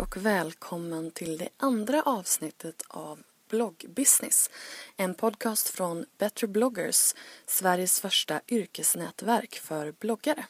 [0.00, 4.50] Och välkommen till det andra avsnittet av Bloggbusiness.
[4.96, 7.14] En podcast från Better bloggers,
[7.46, 10.46] Sveriges första yrkesnätverk för bloggare.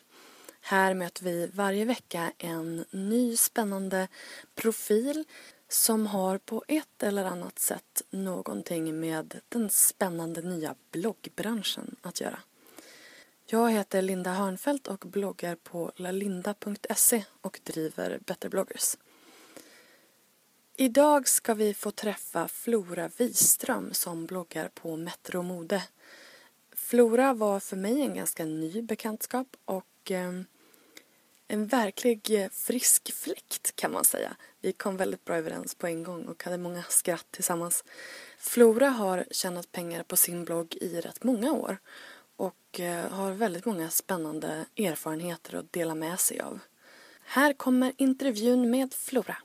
[0.61, 4.09] Här möter vi varje vecka en ny spännande
[4.55, 5.25] profil
[5.69, 12.39] som har på ett eller annat sätt någonting med den spännande nya bloggbranschen att göra.
[13.47, 18.97] Jag heter Linda Hörnfeldt och bloggar på lalinda.se och driver Better bloggers.
[20.80, 25.83] Idag ska vi få träffa Flora Wiström som bloggar på Metro Mode.
[26.73, 30.45] Flora var för mig en ganska ny bekantskap och ehm,
[31.48, 34.37] en verklig eh, frisk fläkt kan man säga.
[34.61, 37.84] Vi kom väldigt bra överens på en gång och hade många skratt tillsammans.
[38.39, 41.78] Flora har tjänat pengar på sin blogg i rätt många år
[42.36, 46.58] och eh, har väldigt många spännande erfarenheter att dela med sig av.
[47.25, 49.36] Här kommer intervjun med Flora.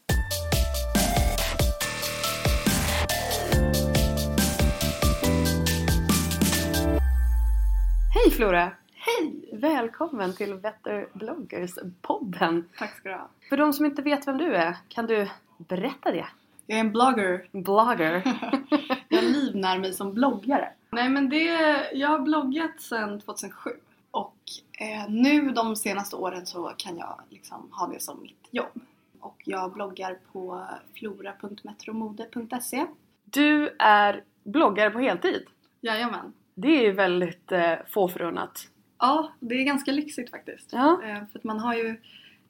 [8.25, 8.71] Hej Flora!
[8.93, 9.49] Hej!
[9.53, 12.63] Välkommen till Better bloggers-podden.
[12.77, 13.29] Tack ska du ha.
[13.49, 16.25] För de som inte vet vem du är, kan du berätta det?
[16.65, 17.47] Jag är en blogger.
[17.51, 18.21] Blogger.
[19.09, 20.69] jag livnär mig som bloggare.
[20.89, 21.45] Nej men det,
[21.93, 23.69] jag har bloggat sedan 2007
[24.11, 24.35] och
[24.79, 28.81] eh, nu de senaste åren så kan jag liksom ha det som mitt jobb.
[29.19, 32.85] Och jag bloggar på flora.metromode.se
[33.25, 35.45] Du är bloggare på heltid.
[35.81, 36.33] Jajamän.
[36.55, 38.69] Det är ju väldigt eh, få förunnat.
[38.99, 40.69] Ja, det är ganska lyxigt faktiskt.
[40.73, 41.03] Ja.
[41.03, 41.97] Eh, för att man har ju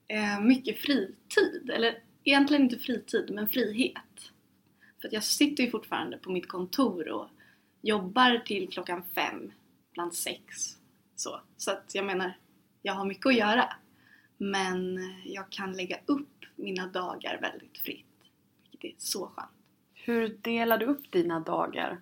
[0.08, 1.70] eh, mycket fritid.
[1.74, 4.32] Eller egentligen inte fritid, men frihet.
[5.02, 7.28] För att jag sitter ju fortfarande på mitt kontor och
[7.82, 9.52] jobbar till klockan fem,
[9.94, 10.44] bland sex.
[11.16, 12.38] Så, så att jag menar,
[12.82, 13.74] jag har mycket att göra.
[14.38, 18.06] Men jag kan lägga upp mina dagar väldigt fritt.
[18.72, 19.50] Vilket är så skönt.
[19.94, 22.02] Hur delar du upp dina dagar?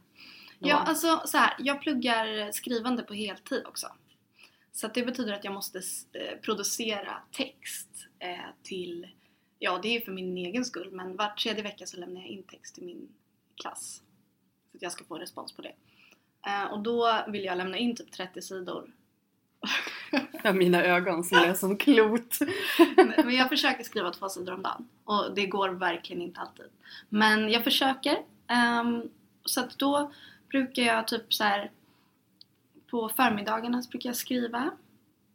[0.63, 3.87] Ja, alltså så här, jag pluggar skrivande på heltid också.
[4.71, 5.81] Så det betyder att jag måste
[6.13, 9.07] eh, producera text eh, till,
[9.59, 12.29] ja det är ju för min egen skull, men var tredje vecka så lämnar jag
[12.29, 13.09] in text till min
[13.61, 14.01] klass.
[14.71, 15.73] Så att jag ska få respons på det.
[16.47, 18.91] Eh, och då vill jag lämna in typ 30 sidor.
[20.43, 22.39] Ja, mina ögon som är som klot.
[23.25, 24.87] men jag försöker skriva två sidor om dagen.
[25.03, 26.65] Och det går verkligen inte alltid.
[27.09, 28.17] Men jag försöker.
[28.47, 29.09] ehm,
[29.45, 30.11] så att då
[30.53, 31.71] brukar jag typ så här
[32.89, 34.71] på förmiddagarna så brukar jag skriva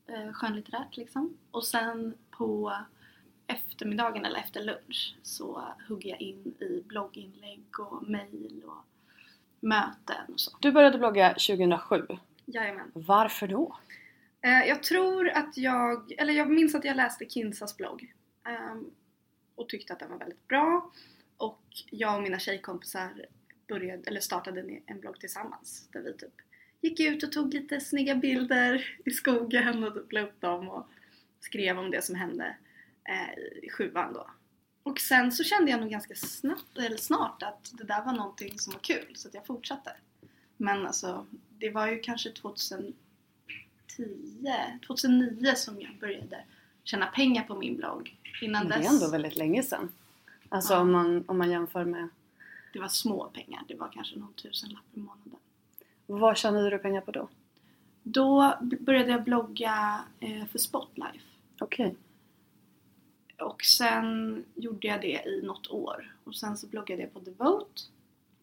[0.07, 1.37] eh, skönlitterärt liksom.
[1.51, 2.77] Och sen på
[3.47, 8.85] eftermiddagen eller efter lunch så hugger jag in i blogginlägg och mail och
[9.61, 10.57] möten och så.
[10.61, 12.07] Du började blogga 2007.
[12.47, 12.91] Jajamän.
[12.95, 13.77] Varför då?
[14.41, 18.15] Eh, jag tror att jag, eller jag minns att jag läste Kinsas blogg
[18.45, 18.91] ehm,
[19.55, 20.91] och tyckte att den var väldigt bra.
[21.37, 23.27] Och jag och mina tjejkompisar
[23.69, 26.35] började, eller startade en- blogg tillsammans där vi typ
[26.81, 30.87] gick ut och tog lite snygga bilder i skogen och typ la upp dem och
[31.41, 32.57] skrev om det som hände
[33.05, 34.31] eh, i sjuan då.
[34.83, 38.59] Och sen så kände jag nog ganska snabbt, eller snart att det där var någonting
[38.59, 39.93] som var kul så att jag fortsatte.
[40.57, 41.27] Men alltså,
[41.59, 42.93] det var ju kanske 2010,
[44.87, 46.45] 2009 som jag började
[46.85, 48.17] tjäna pengar på min blogg.
[48.43, 49.93] Innan Det är dess, ändå väldigt länge sedan.
[50.49, 50.81] Alltså Ja.
[50.81, 52.09] om, man, om man jämför med...
[52.79, 55.37] det var små pengar, det var kanske någon tusenlapp i månaden.
[56.07, 57.29] Vad tjänade du pengar på då?
[58.03, 61.25] Då började jag blogga eh, för Spotlife.
[61.61, 61.97] Okej.
[63.41, 66.17] Och sen gjorde jag det i något år.
[66.25, 67.83] Och sen så bloggade jag på Devote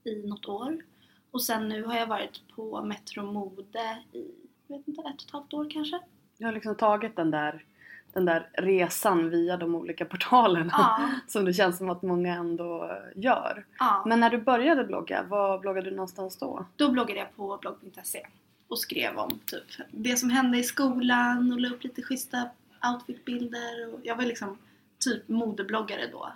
[0.03, 0.83] i något år.
[1.31, 4.31] Och sen nu har jag varit på Metro Mode i,
[4.67, 5.99] jag vet inte, ett och ett halvt år kanske.
[6.37, 7.65] Jag har liksom tagit den där,
[8.15, 10.71] den där resan via de olika portalerna.
[10.77, 11.09] Ja.
[11.27, 13.65] Som det känns som att många ändå gör.
[13.79, 14.03] ja.
[14.07, 16.65] Men när du började blogga, var bloggade du någonstans då?
[16.75, 18.27] Då bloggade jag på blogg.se
[18.67, 22.49] och skrev om typ det som hände i skolan och la upp lite schyssta
[22.93, 23.93] outfitbilder.
[23.93, 24.57] Och jag var liksom
[24.99, 26.31] typ modebloggare då.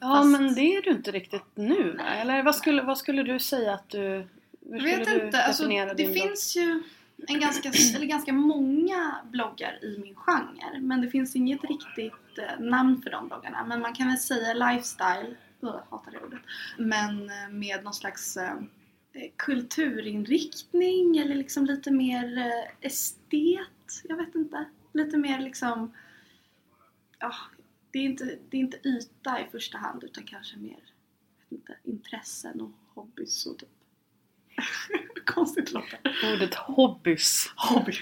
[0.00, 1.94] Ja Fast- men det är du inte riktigt nu?
[1.98, 2.20] Nej.
[2.20, 3.98] Eller vad skulle, vad skulle du säga att du...
[4.00, 4.26] Hur
[4.70, 6.12] Jag skulle vet du inte, alltså, det blogg?
[6.14, 6.82] finns ju
[7.28, 12.60] en ganska, eller ganska många bloggar i min genre men det finns inget riktigt eh,
[12.60, 13.64] namn för de bloggarna.
[13.64, 16.40] Men man kan väl säga lifestyle, jag hatar det ordet,
[16.78, 18.56] men eh, med någon slags eh,
[19.12, 24.64] eh, kulturinriktning eller liksom lite mer eh, estet, jag vet inte.
[24.92, 25.92] Lite mer liksom,
[27.18, 27.34] ja,
[27.90, 31.52] det är inte, det är inte yta i första hand utan kanske mer, jag vet
[31.52, 33.68] inte, intressen och hobbys och typ
[35.26, 35.98] Konstigt låter.
[36.34, 37.52] Ordet hobbys.
[37.56, 37.92] Hobby.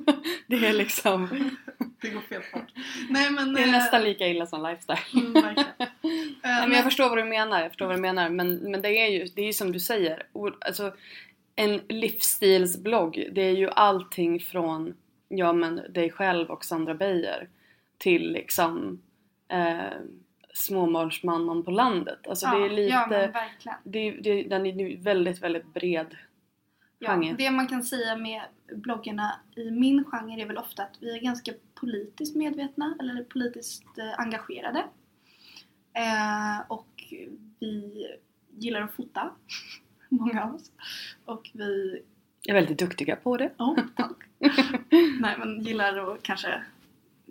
[0.46, 1.28] Det är liksom...
[2.00, 2.72] Det går fel fart.
[3.10, 3.52] Nej men...
[3.52, 5.26] Det är eh, nästan lika illa som lifestyle.
[5.26, 5.36] Mm.
[5.36, 5.64] Eh,
[6.42, 8.28] Nej, men jag förstår vad du menar, jag förstår vad du menar.
[8.28, 10.22] Men, men det är ju det är ju som du säger.
[10.60, 10.92] Alltså,
[11.56, 14.94] en livsstilsblogg, det är ju allting från
[15.28, 17.48] ja, men dig själv och Sandra Beijer
[17.98, 19.02] till liksom
[19.48, 19.98] eh,
[20.58, 22.26] småbarnsmamman på landet.
[22.28, 22.94] Alltså det är lite...
[22.94, 23.78] Ja verkligen.
[23.84, 26.16] det, det, den är väldigt, väldigt bred
[26.98, 27.34] Ja, genre.
[27.38, 28.42] det man kan säga med
[28.74, 33.98] bloggarna i min genre är väl ofta att vi är ganska politiskt medvetna eller politiskt
[33.98, 34.78] eh, engagerade.
[35.92, 37.14] Eh, och
[37.60, 38.06] vi
[38.50, 39.30] gillar att fota,
[40.08, 40.72] många av oss.
[41.24, 42.02] Och vi,
[42.48, 43.52] är väldigt duktiga på det.
[43.58, 44.16] oh, tack.
[45.20, 46.62] Nej men gillar att kanske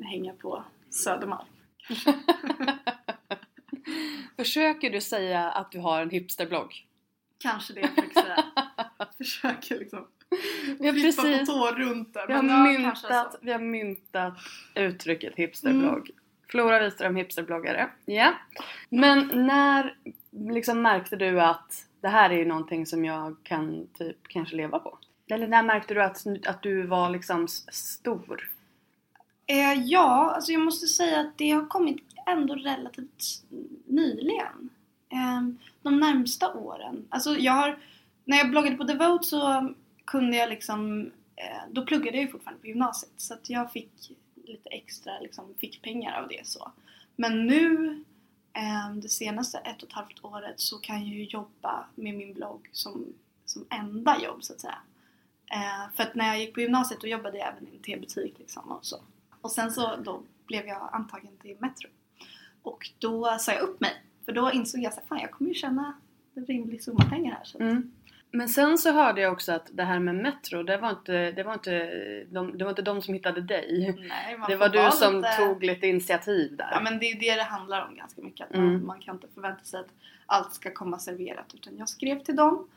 [0.01, 1.47] hänga på Södermalm.
[4.37, 6.85] Försöker du säga att du har en hipsterblogg?
[7.37, 8.45] Kanske det jag fick säga.
[9.17, 10.07] Försöker liksom
[10.79, 12.27] Vi har flippa på precis tå runt där.
[12.27, 13.37] vi har, ja, myntat, så.
[13.41, 14.33] vi har myntat
[14.75, 16.11] uttrycket hipsterblogg.
[16.49, 17.89] Flora Wiström hipsterbloggare.
[18.05, 18.33] Ja.
[18.89, 19.95] Men när
[20.31, 24.79] liksom märkte du att det här är ju någonting som jag kan typ kanske leva
[24.79, 24.97] på?
[25.29, 28.49] Eller när märkte du att, att du var liksom stor?
[29.47, 31.97] Eh, ja, alltså jag måste säga att det har kommit
[32.27, 33.43] ändå relativt
[33.85, 34.69] nyligen.
[35.09, 37.05] Ehm, de närmsta åren.
[37.09, 37.79] Alltså jag har,
[38.25, 39.73] när jag bloggade på Devote så
[40.05, 44.11] kunde jag liksom, eh, då pluggade jag ju fortfarande på gymnasiet så att jag fick
[44.47, 46.71] lite extra liksom, fick pengar av det så.
[47.15, 48.03] Men nu,
[48.53, 52.33] ehm, det senaste ett och ett halvt året så kan jag ju jobba med min
[52.33, 53.05] blogg som,
[53.45, 54.79] som enda jobb så att säga.
[55.51, 58.39] Ehm, för att när jag gick på gymnasiet då jobbade jag även i en tebutik
[58.39, 58.97] liksom och så.
[59.41, 61.89] Och sen så då blev jag antagen till Metro.
[62.67, 63.91] Och då sa jag upp mig.
[64.25, 65.93] För då insåg jag att jag kommer ju tjäna
[66.35, 67.43] en rimlig summa pengar här.
[67.43, 67.59] Så.
[67.59, 67.91] Mm.
[68.31, 71.43] Men sen så hörde jag också att det här med Metro, det var inte, det
[71.43, 71.71] var inte,
[72.29, 73.95] de, det var inte de som hittade dig.
[74.09, 76.69] Nej, Det var du som lite- tog lite initiativ där.
[76.71, 78.47] Ja men det är det det handlar om ganska mycket.
[78.49, 78.71] Att Mm.
[78.73, 79.89] man, man kan inte förvänta sig att
[80.25, 81.53] allt ska komma serverat.
[81.53, 82.67] Utan jag skrev till dem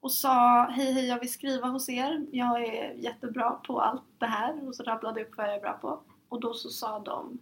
[0.00, 2.26] och sa hej hej jag vill skriva hos er.
[2.32, 4.68] Jag är jättebra på allt det här.
[4.68, 6.00] Och så rabblade jag upp vad jag är bra på.
[6.28, 7.38] Och då så sa de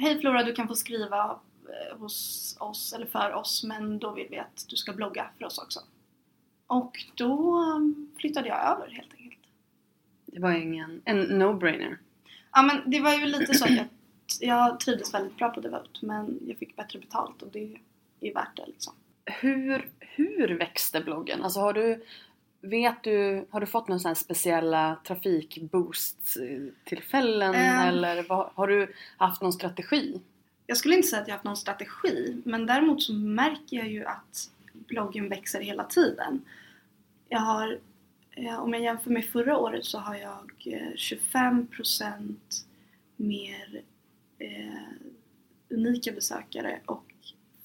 [0.00, 1.38] Hej Flora du kan få skriva
[1.68, 5.44] eh, hos oss eller för oss men då vill vi att du ska blogga för
[5.44, 5.80] oss också.
[6.66, 9.46] Och då um, flyttade jag över helt enkelt.
[10.26, 11.96] Det var ingen, en no-brainer.
[12.52, 13.86] Ja men det var ju lite så att jag,
[14.40, 17.78] jag trivdes väldigt bra på Devote men jag fick bättre betalt och det
[18.20, 18.94] är värt det liksom.
[19.24, 21.42] Hur, hur växte bloggen?
[21.42, 22.04] Alltså har du,
[22.60, 27.88] vet du, har du fått några här speciella trafikboost-tillfällen Ehm.
[27.88, 30.20] eller vad, har du haft någon strategi?
[30.66, 34.04] Jag skulle inte säga att jag haft någon strategi men däremot så märker jag ju
[34.04, 36.42] att bloggen växer hela tiden.
[37.28, 37.78] Jag har,
[38.30, 42.34] eh, om jag jämför med förra året så har jag eh, 25%
[43.16, 43.82] mer
[44.38, 44.74] eh,
[45.68, 47.04] unika besökare och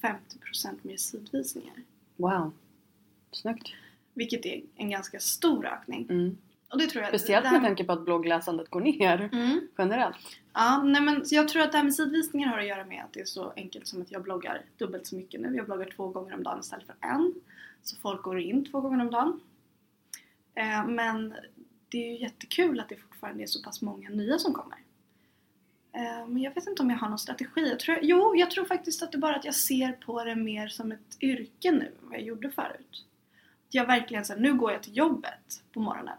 [0.00, 1.74] 50% mer sidvisningar.
[2.16, 2.52] Wow,
[3.32, 3.68] snyggt.
[4.16, 6.06] Vilket är en ganska stor ökning.
[6.10, 6.36] Mm.
[6.68, 9.60] Och det tror jag Speciellt det här- med tanke på att bloggläsandet går ner Mm.
[9.78, 10.16] generellt.
[10.52, 13.12] Ja, nej men jag tror att det här med sidvisningar har att göra med att
[13.12, 15.56] det är så enkelt som att jag bloggar dubbelt så mycket nu.
[15.56, 17.34] Jag bloggar två gånger om dagen istället för en.
[17.82, 19.40] Så folk går in två gånger om dagen.
[20.54, 21.34] Eh, men
[21.88, 24.78] det är ju jättekul att det fortfarande är så pass många nya som kommer.
[25.92, 27.68] Eh, men jag vet inte om jag har någon strategi.
[27.68, 30.68] Jag tror, jo, jag tror faktiskt att det bara att jag ser på det mer
[30.68, 33.04] som ett yrke nu än vad jag gjorde förut.
[33.68, 36.18] Jag verkligen så här, nu går jag till jobbet på morgonen.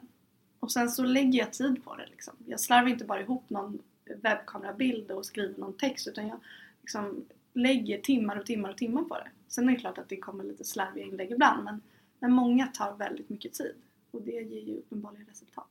[0.60, 2.34] Och sen så lägger jag tid på det liksom.
[2.46, 3.80] Jag slarvar inte bara ihop någon
[4.16, 6.40] webbkamerabild och skriver någon text utan jag
[6.82, 9.30] liksom lägger timmar och timmar och timmar på det.
[9.48, 11.82] Sen är det klart att det kommer lite slarviga inlägg ibland men,
[12.20, 13.76] men många tar väldigt mycket tid
[14.12, 15.68] och det ger ju uppenbarligen resultat.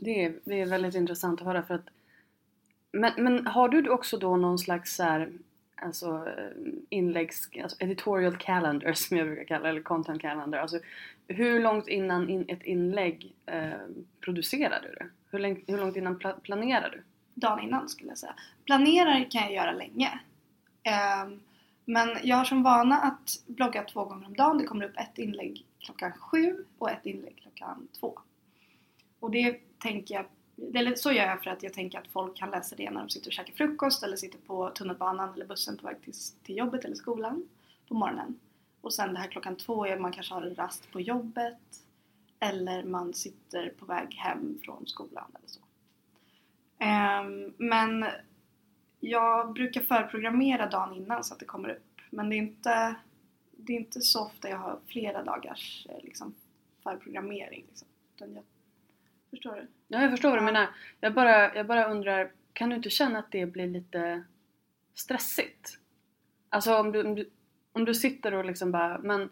[0.00, 1.88] Det är, det är väldigt intressant att höra för att
[2.92, 5.32] men, men har du också då någon slags så här,
[5.82, 6.28] alltså
[6.88, 10.58] inläggs, alltså editorial calendar som jag brukar kalla det, eller content calendar.
[10.58, 10.78] Alltså
[11.28, 13.70] hur långt innan in, ett inlägg eh,
[14.20, 15.06] producerar du det?
[15.30, 17.02] Hur, lång, hur långt innan pla, planerar du?
[17.34, 18.34] Dagen innan skulle jag säga.
[18.64, 20.20] Planerar kan jag göra länge.
[20.82, 21.40] Ehm,
[21.84, 24.58] men jag har som vana att blogga två gånger om dagen.
[24.58, 28.18] Det kommer upp ett inlägg klockan sju och ett inlägg klockan två.
[29.20, 30.24] Och det tänker jag,
[30.74, 33.08] eller så gör jag för att jag tänker att folk kan läsa det när de
[33.08, 36.84] sitter och käkar frukost eller sitter på tunnelbanan eller bussen på väg till, till jobbet
[36.84, 37.48] eller skolan
[37.88, 38.38] på morgonen.
[38.80, 41.58] Och sen det här klockan två är man kanske har en rast på jobbet
[42.40, 45.60] eller man sitter på väg hem från skolan eller så.
[46.84, 48.06] Um, men
[49.00, 52.00] jag brukar förprogrammera dagen innan så att det kommer upp.
[52.10, 52.94] Men det är inte
[53.56, 56.34] det är inte så ofta jag har flera dagars eh, liksom,
[56.82, 57.64] förprogrammering.
[57.68, 57.88] Liksom.
[58.14, 58.44] Utan jag,
[59.30, 59.66] förstår du?
[59.88, 60.68] Ja, jag förstår vad du menar.
[61.00, 64.22] Jag bara, jag bara undrar, kan du inte känna att det blir lite
[64.94, 65.78] stressigt?
[66.48, 67.30] Alltså om du, om du,
[67.72, 69.28] om du sitter och liksom bara, men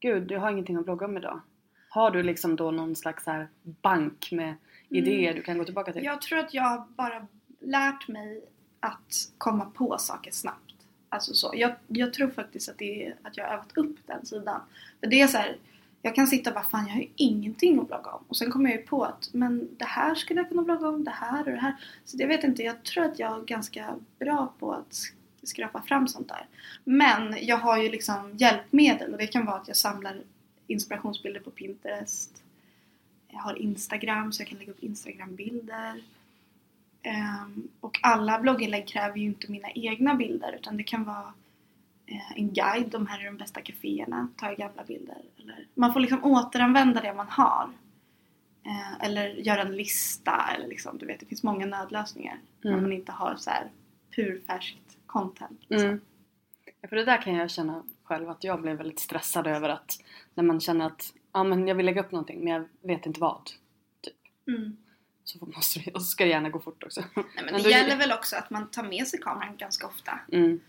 [0.00, 1.40] gud, jag har ingenting att blogga om idag.
[1.88, 4.54] Har du liksom då någon slags här bank med
[4.88, 6.04] idéer du kan gå tillbaka till?
[6.04, 7.26] Jag tror att jag bara
[7.60, 8.44] lärt mig
[8.80, 10.74] att komma på saker snabbt.
[11.08, 11.50] Alltså så.
[11.54, 14.60] Jag, jag tror faktiskt att, det är, att jag har övat upp den sidan.
[15.00, 15.56] För det är så här,
[16.08, 18.24] jag kan sitta och bara fan jag har ju ingenting att blogga om.
[18.28, 21.04] Och sen kommer jag ju på att men det här skulle jag kunna blogga om,
[21.04, 21.76] det här och det här.
[22.04, 25.02] Så jag vet inte, jag tror att jag är ganska bra på att
[25.42, 26.46] skrapa fram sånt där.
[26.84, 30.22] Men jag har ju liksom hjälpmedel och det kan vara att jag samlar
[30.66, 32.42] inspirationsbilder på Pinterest.
[33.28, 36.02] Jag har Instagram så jag kan lägga upp Instagram-bilder.
[37.44, 41.32] Um, och alla blogginlägg kräver ju inte mina egna bilder utan det kan vara
[42.36, 45.18] en guide, de här är de bästa kaféerna, jag gamla bilder.
[45.38, 47.70] Eller, man får liksom återanvända det man har.
[48.66, 52.82] Eh, eller göra en lista eller liksom, du vet det finns många nödlösningar när Mm.
[52.82, 53.70] man inte har så här
[54.16, 55.60] purfärskt content.
[55.68, 55.88] Liksom.
[55.88, 56.00] Mm.
[56.80, 59.98] Ja, för det där kan jag känna själv att jag blir väldigt stressad över att
[60.34, 63.20] när man känner att ja, men jag vill lägga upp någonting men jag vet inte
[63.20, 63.50] vad.
[64.48, 64.76] Mm.
[65.24, 67.00] Så måste det, och så ska det gärna gå fort också.
[67.16, 70.20] Nej, men Men det gäller väl också att man tar med sig kameran ganska ofta.
[70.32, 70.60] Mm.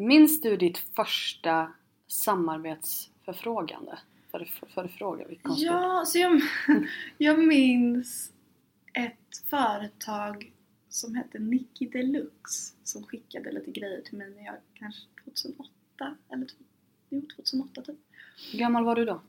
[0.00, 1.72] Minns du ditt första
[2.06, 3.98] samarbetsförfrågande?
[4.30, 5.26] För, förfråga.
[5.56, 6.40] Ja, så jag,
[7.18, 8.32] jag minns
[8.94, 10.52] ett företag
[10.88, 15.70] som hette Nicky Deluxe som skickade lite grejer till mig när jag kanske 2008
[16.32, 16.46] eller
[17.08, 17.96] jo, 2008 typ.
[18.52, 19.20] Hur gammal var du då?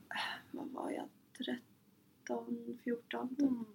[0.51, 1.09] Vad var jag?
[2.25, 3.39] 13, 14 typ.
[3.39, 3.65] Mm.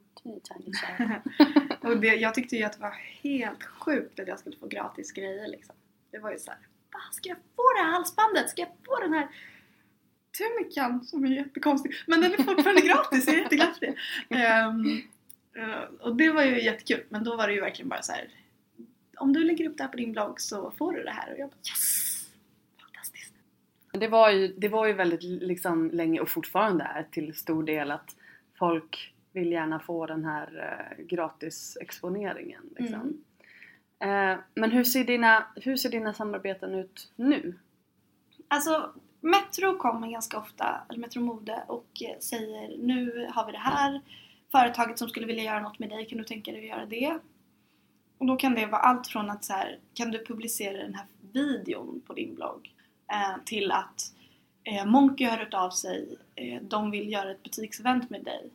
[1.82, 5.12] Och det, jag tyckte ju att det var helt sjukt att jag skulle få gratis
[5.12, 5.74] grejer liksom.
[6.10, 8.50] Det var ju såhär, ah, ska jag få det här halsbandet?
[8.50, 9.28] Ska jag få den här
[10.38, 11.92] tunikan som är jättekonstig?
[12.06, 13.94] Men den är fortfarande gratis, jag är jätteglad för det.
[14.30, 18.28] Eh, och det var ju jättekul, men då var det ju verkligen bara så här.
[19.16, 21.32] Om du lägger upp det här på din blogg så får du det här.
[21.32, 22.26] Och jag bara yes!
[22.80, 23.34] Fantastiskt!
[23.92, 27.90] Det var, ju, det var ju väldigt liksom länge och fortfarande är till stor del
[27.90, 28.16] att
[28.58, 30.48] folk vill gärna få den här
[30.98, 32.62] eh, gratis exponeringen.
[32.78, 33.00] Liksom.
[33.00, 33.35] Eh,
[33.98, 37.58] Eh, men hur ser, dina, hur ser dina samarbeten ut nu?
[38.48, 43.58] Alltså Metro kommer ganska ofta, eller Metro Mode, och eh, säger nu har vi det
[43.58, 44.00] här
[44.52, 47.18] företaget som skulle vilja göra något med dig, kan du tänka dig att göra det?
[48.18, 51.06] Och då kan det vara allt från att så här, kan du publicera den här
[51.32, 52.74] videon på din blogg?
[53.12, 54.12] Eh, till att
[54.64, 58.50] eh, Monkey har hört av sig, eh, de vill göra ett butiksevent med dig.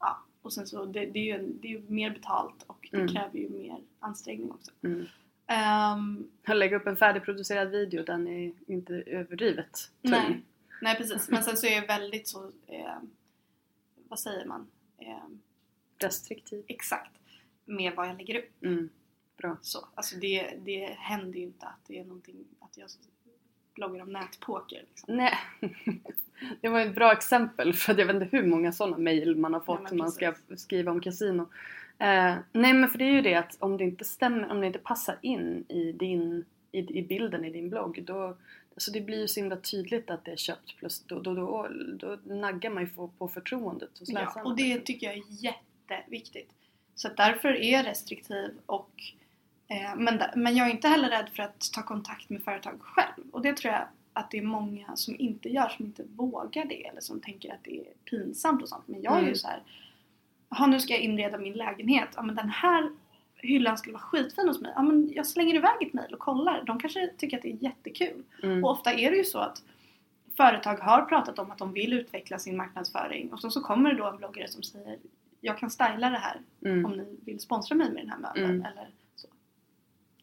[0.00, 3.02] Ja, och sen så, det, det är ju det är ju mer betalt och det
[3.02, 3.14] Mm.
[3.14, 4.70] kräver ju mer ansträngning också.
[4.82, 5.06] Mm.
[5.46, 10.10] Ehm, Att lägga upp en färdigproducerad video, den är inte överdrivet tung.
[10.10, 10.42] Nej.
[10.82, 12.96] Nej precis, men sen så är jag väldigt så, eh,
[14.08, 14.66] vad säger man,
[14.98, 15.24] eh,
[15.98, 16.64] Restriktiv.
[16.68, 17.12] exakt
[17.64, 18.62] med vad jag lägger upp.
[18.62, 18.88] Mm.
[19.36, 19.56] Bra.
[19.62, 22.88] Så, alltså det, det händer ju inte att det är någonting, att jag
[23.74, 24.84] bloggar om nätpoker.
[24.88, 25.16] Liksom.
[25.16, 25.34] Nej.
[26.60, 29.60] Det var ett bra exempel för jag vet inte hur många sådana mail man har
[29.60, 31.48] fått när man ska skriva om kasino.
[31.98, 34.66] Eh, nej men för det är ju det att om det inte stämmer, om det
[34.66, 38.36] inte passar in i din i, i bilden i din blogg då
[38.74, 41.68] alltså det blir ju så himla tydligt att det är köpt plus då, då, då,
[41.98, 44.44] då naggar man ju på, på förtroendet hos Ja, läsarna.
[44.44, 46.50] och det tycker jag är jätteviktigt.
[46.94, 48.90] Så därför är jag restriktiv och
[49.68, 53.24] eh, men, men jag är inte heller rädd för att ta kontakt med företag själv.
[53.32, 56.86] Och det tror jag att det är många som inte gör, som inte vågar det
[56.86, 58.88] eller som tänker att det är pinsamt och sånt.
[58.88, 59.36] Men jag är ju Mm.
[59.36, 59.62] så här.
[60.48, 62.08] Jaha nu ska jag inreda min lägenhet.
[62.16, 62.90] Ja men den här
[63.36, 64.72] hyllan skulle vara skitfin hos mig.
[64.76, 66.62] Ja men jag slänger iväg ett mejl och kollar.
[66.66, 68.22] De kanske tycker att det är jättekul.
[68.42, 68.64] mm.
[68.64, 69.62] Och ofta är det ju så att
[70.36, 73.96] företag har pratat om att de vill utveckla sin marknadsföring och så, så kommer det
[73.96, 74.98] då en bloggare som säger
[75.40, 76.84] jag kan styla det här mm.
[76.84, 78.66] om ni vill sponsra mig med den här möbeln Mm.
[78.66, 79.28] eller så.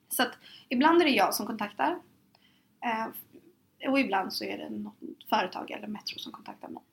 [0.09, 0.37] Så att
[0.69, 1.99] ibland är det jag som kontaktar
[2.81, 4.95] eh, och ibland så är det något
[5.29, 6.83] företag eller Metro som kontaktar mig.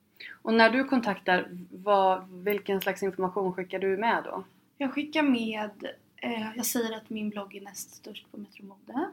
[0.43, 4.45] Och när du kontaktar, vad, vilken slags information skickar du med då?
[4.79, 5.71] Jag skickar med,
[6.17, 9.11] eh, jag säger att min blogg är näst störst på MetroMode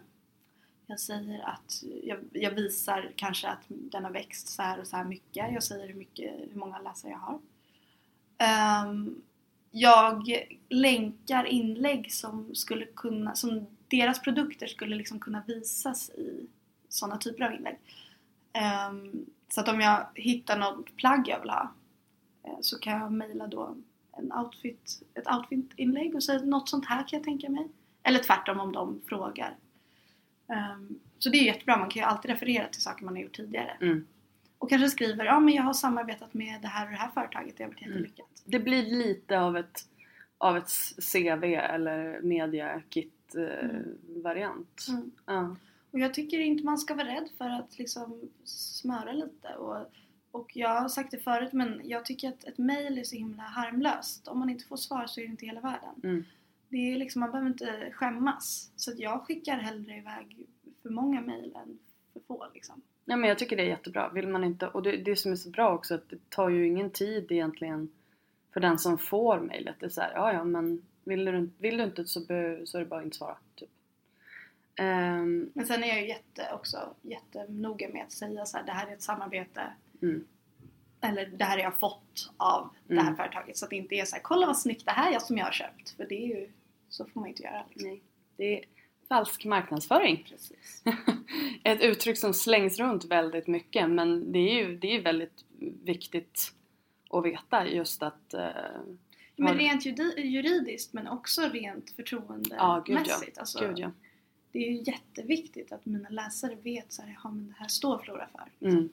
[0.87, 4.95] Jag säger att jag, jag visar kanske att den har växt så här och så
[4.95, 5.53] här mycket.
[5.53, 7.39] Jag säger hur, mycket, hur många läsare jag har.
[8.85, 9.21] Um,
[9.71, 16.47] jag länkar inlägg som skulle kunna, som deras produkter skulle liksom kunna visas i
[16.89, 17.77] sådana typer av inlägg.
[18.89, 21.71] Um, så att om jag hittar något plagg jag vill ha
[22.43, 23.75] eh, så kan jag mejla då
[24.17, 27.67] en outfit, ett outfit-inlägg och säga något sånt här kan jag tänka mig.
[28.03, 29.55] Eller tvärtom om de frågar.
[30.47, 33.35] Ehm, så det är jättebra, man kan ju alltid referera till saker man har gjort
[33.35, 33.77] tidigare.
[33.81, 34.07] Mm.
[34.57, 37.57] Och kanske skriver ja men jag har samarbetat med det här och det här företaget,
[37.57, 37.93] det har varit Mm.
[37.97, 38.43] jättelyckat.
[38.45, 39.79] Det blir lite av ett,
[40.37, 40.71] av ett
[41.13, 43.69] CV eller media kit eh,
[44.23, 44.85] variant.
[44.89, 45.11] Mm.
[45.25, 45.55] Ja.
[45.91, 49.55] Och jag tycker inte man ska vara rädd för att liksom smöra lite.
[49.55, 49.85] Och,
[50.31, 53.43] och jag har sagt det förut men jag tycker att ett mail är så himla
[53.43, 54.27] harmlöst.
[54.27, 56.01] Om man inte får svar så är det inte hela världen.
[56.03, 56.23] Mm.
[56.69, 58.71] Det är liksom, man behöver inte skämmas.
[58.75, 60.37] Så jag skickar hellre iväg
[60.81, 61.79] för många mail än
[62.13, 62.81] för få liksom.
[63.05, 64.09] Ja men jag tycker det är jättebra.
[64.09, 66.67] Vill man inte, och det, det som är så bra också att det tar ju
[66.67, 67.89] ingen tid egentligen
[68.53, 69.75] för den som får mejlet.
[69.79, 72.81] Det är såhär, ja ja men vill du, vill du inte så, be, så är
[72.81, 73.37] det bara att inte svara.
[73.55, 73.69] Typ.
[74.77, 78.71] Ehm, Men sen är jag ju jätte, också jättenoga med att säga så här, det
[78.71, 79.61] här är ett samarbete.
[80.01, 80.27] Mm.
[81.01, 83.15] Eller det här har jag fått av det här Mm.
[83.15, 83.57] företaget.
[83.57, 85.45] Så att det inte är så här, kolla vad snyggt det här är som jag
[85.45, 85.89] har köpt.
[85.89, 86.49] För det är ju,
[86.89, 87.89] så får man inte göra liksom.
[87.89, 88.01] nej,
[88.37, 88.65] det är
[89.09, 90.25] falsk marknadsföring.
[90.29, 90.83] Precis.
[91.63, 95.45] Ett uttryck som slängs runt väldigt mycket men det är ju det är väldigt
[95.83, 96.53] viktigt
[97.09, 98.47] att veta just att eh,
[99.35, 99.85] Men rent
[100.17, 101.93] juridiskt men också rent Ja, gud ja.
[102.05, 103.37] förtroendemässigt.
[103.37, 103.91] Alltså, Gud ja.
[104.51, 107.97] Det är ju jätteviktigt att mina läsare vet så här, ja men det här står
[107.99, 108.67] Flora för.
[108.67, 108.89] Mm.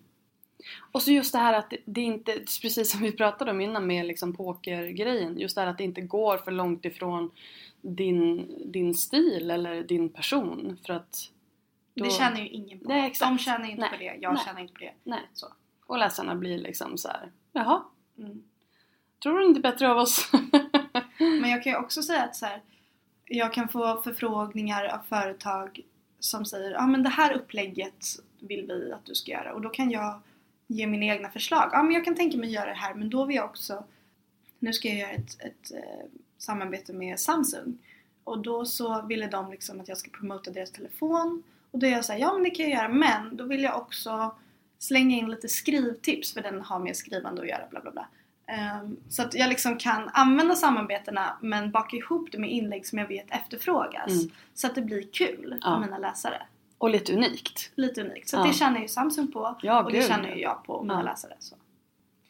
[0.93, 2.33] Och så just det här att det- inte,
[2.63, 6.01] precis som vi pratade om innan med liksom pokergrejen, just det här att det inte
[6.01, 7.31] går för långt ifrån
[7.81, 11.31] din, din stil eller din person för att
[11.95, 12.89] då- Det tjänar ju ingen på.
[12.89, 13.31] Nej, exakt.
[13.31, 13.91] De tjänar inte Nej.
[13.91, 14.43] på det, jag Nej.
[14.47, 14.93] tjänar inte på det.
[15.05, 15.21] Nej.
[15.35, 15.47] Så.
[15.87, 17.33] Och läsarna blir liksom så här.
[17.53, 17.83] jaha,
[18.19, 18.43] Mm.
[19.23, 20.31] tror du inte bättre av oss?
[21.19, 22.63] Men jag kan ju också säga att så här,
[23.27, 25.81] jag kan få förfrågningar av företag
[26.19, 28.05] som säger ja ah, men det här upplägget
[28.39, 30.21] vill vi att du ska göra och då kan jag
[30.67, 31.71] ge mina egna förslag.
[31.73, 33.85] Ja men jag kan tänka mig att göra det här men då vill jag också
[34.59, 36.07] nu ska jag göra ett, ett eh,
[36.39, 37.79] samarbete med Samsung
[38.25, 41.91] och då så ville de liksom att jag ska promota deras telefon och då är
[41.91, 44.35] jag såhär, ja men det kan jag göra men då vill jag också
[44.79, 48.09] slänga in lite skrivtips för den har med skrivande att göra bla bla bla.
[48.47, 52.99] Ehm, så att jag liksom kan använda samarbetena men baka ihop det med inlägg som
[52.99, 54.11] jag vet efterfrågas.
[54.13, 54.31] Mm.
[54.55, 55.75] Så att det blir kul Ja.
[55.75, 56.43] för mina läsare.
[56.79, 57.71] Och lite unikt.
[57.75, 58.29] Lite unikt.
[58.29, 58.43] Så Ja.
[58.45, 60.35] det tjänar ju Samsung på Ja, och det gud, tjänar ja.
[60.35, 61.35] ju jag på och mina läsare.
[61.39, 61.57] Så.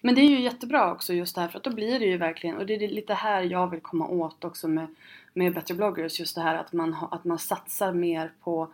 [0.00, 2.16] Men det är ju jättebra också just det här för att då blir det ju
[2.16, 4.86] verkligen, och det är lite här jag vill komma åt också med,
[5.32, 8.68] med Better bloggers, just det här att man, att man satsar mer på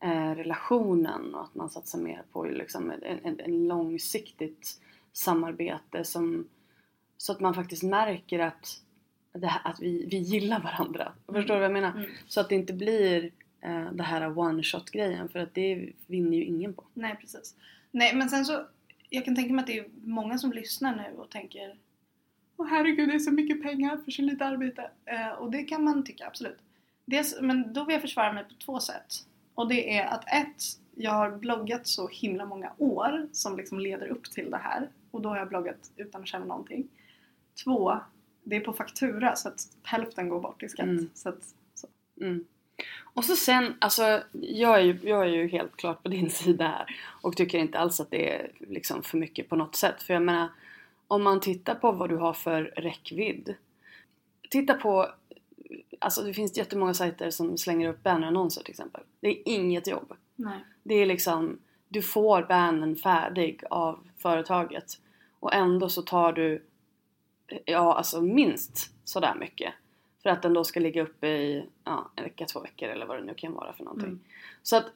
[0.00, 4.80] eh, relationen och att man satsar mer på liksom en, en, en långsiktigt
[5.12, 6.48] samarbete som,
[7.16, 8.80] så att man faktiskt märker att,
[9.42, 11.12] här, att vi, vi gillar varandra.
[11.26, 11.90] Förstår du vad jag menar?
[11.90, 12.10] Mm.
[12.28, 16.36] Så att det inte blir eh, det här one shot grejen för att det vinner
[16.36, 16.84] ju ingen på.
[16.94, 17.54] Nej precis.
[17.90, 18.66] Nej men sen så,
[19.10, 21.76] jag kan tänka mig att det är många som lyssnar nu och tänker
[22.56, 24.90] Åh herregud det är så mycket pengar för så lite arbete.
[25.04, 26.58] Eh, och det kan man tycka absolut.
[27.04, 29.26] Dels, men då vill jag försvara mig på två sätt.
[29.54, 30.62] Och det är att ett,
[30.94, 34.88] jag har bloggat så himla många år som liksom leder upp till det här.
[35.10, 36.88] Och då har jag bloggat utan att känna någonting.
[37.64, 38.00] Två,
[38.42, 40.84] det är på faktura så att hälften går bort i skatt.
[40.84, 41.10] Mm.
[41.14, 41.86] Så att, så.
[42.20, 42.44] Mm.
[43.14, 46.64] Och så sen, alltså jag är, ju, jag är ju helt klart på din sida
[46.68, 50.02] här och tycker inte alls att det är liksom för mycket på något sätt.
[50.02, 50.48] För jag menar,
[51.08, 53.54] om man tittar på vad du har för räckvidd.
[54.50, 55.08] Titta på,
[55.98, 59.02] alltså det finns jättemånga sajter som slänger upp bannerannonser till exempel.
[59.20, 60.12] Det är inget jobb.
[60.36, 60.64] Nej.
[60.82, 65.00] Det är liksom, du får bannern färdig av företaget
[65.40, 66.64] och ändå så tar du,
[67.64, 69.74] ja alltså minst sådär mycket.
[70.22, 73.18] För att den då ska ligga uppe i ja, en vecka, två veckor eller vad
[73.18, 74.08] det nu kan vara för någonting.
[74.08, 74.20] Mm.
[74.62, 74.86] Så att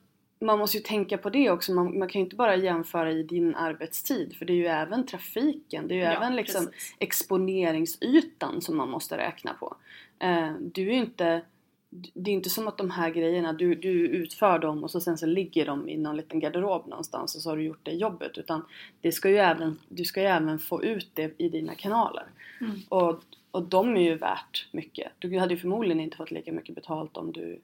[0.41, 1.73] man måste ju tänka på det också.
[1.73, 5.07] Man, man kan ju inte bara jämföra i din arbetstid för det är ju även
[5.07, 5.89] trafiken.
[5.89, 6.97] Det är ju Ja, även liksom precis.
[6.99, 9.77] exponeringsytan som man måste räkna på.
[10.19, 11.43] Eh, du är ju inte
[11.90, 15.18] det är inte som att de här grejerna, du, du utför dem och så sen
[15.18, 18.38] så ligger de i någon liten garderob någonstans och så har du gjort det jobbet.
[18.38, 18.64] Utan
[19.01, 22.27] det ska ju även, du ska ju även få ut det i dina kanaler.
[22.61, 22.81] Mm.
[22.88, 25.12] Och, och de är ju värt mycket.
[25.18, 27.61] Du hade ju förmodligen inte fått lika mycket betalt om du,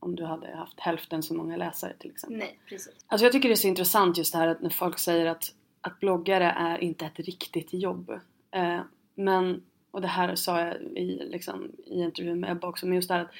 [0.00, 2.38] om du hade haft hälften så många läsare till exempel.
[2.38, 3.04] Nej, precis.
[3.06, 5.54] Alltså jag tycker det är så intressant just det här att när folk säger att,
[5.80, 8.10] att bloggare är inte ett riktigt jobb.
[8.50, 8.80] Eh,
[9.14, 9.62] men,
[9.98, 13.14] och det här sa jag i, liksom, i intervjun med Ebba också, men just det
[13.14, 13.30] här att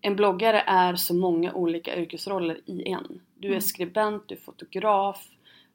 [0.00, 3.20] en bloggare är så många olika yrkesroller i en.
[3.34, 3.60] Du är Mm.
[3.60, 5.28] skribent, du är fotograf,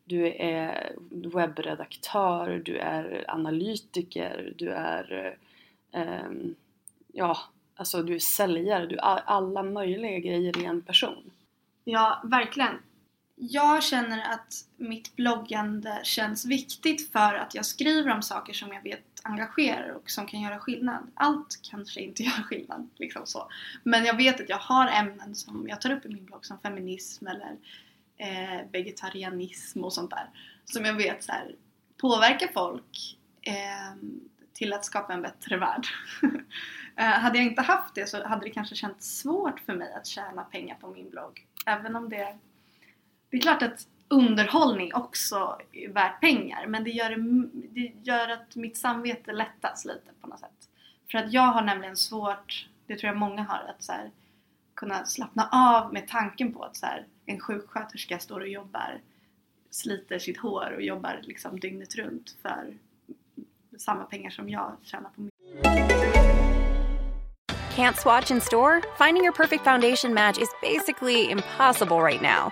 [0.06, 5.38] du är webbredaktör, du är analytiker, du är
[5.92, 6.56] ehm,
[7.14, 7.38] ja,
[7.76, 11.32] alltså du är säljare, du är alla möjliga grejer i en person.
[11.84, 12.80] Ja, verkligen.
[13.36, 18.84] Jag känner att mitt bloggande känns viktigt för att jag skriver om saker som jag
[18.84, 21.12] vet engagerar och som kan göra skillnad.
[21.14, 23.52] Allt kanske inte gör skillnad, liksom så.
[23.84, 26.60] Men jag vet att jag har ämnen som jag tar upp i min blogg som
[26.60, 27.58] feminism eller
[28.18, 30.30] eh, vegetarianism och sånt där.
[30.66, 31.56] Som jag vet så här,
[31.98, 33.96] påverkar folk eh,
[34.54, 35.88] till att skapa en bättre värld.
[36.96, 40.08] eh, hade jag inte haft det så hade det kanske känts svårt för mig att
[40.08, 41.48] tjäna pengar på min blogg.
[41.66, 42.38] Även om det...
[43.30, 45.58] Det är klart att underhållning också
[45.90, 47.16] värt pengar men det gör,
[47.74, 50.70] det gör att mitt samvete lättas lite på något sätt.
[51.12, 54.12] För att jag har nämligen svårt, det tror jag många har, att så här,
[54.74, 59.00] kunna slappna av med tanken på att så här, en sjuksköterska står och jobbar,
[59.70, 62.78] sliter sitt hår och jobbar liksom dygnet runt för
[63.78, 65.32] samma pengar som jag tjänar på min
[67.76, 68.82] Can't swatch in store?
[68.98, 72.52] Finding your perfect foundation match is basically impossible right now.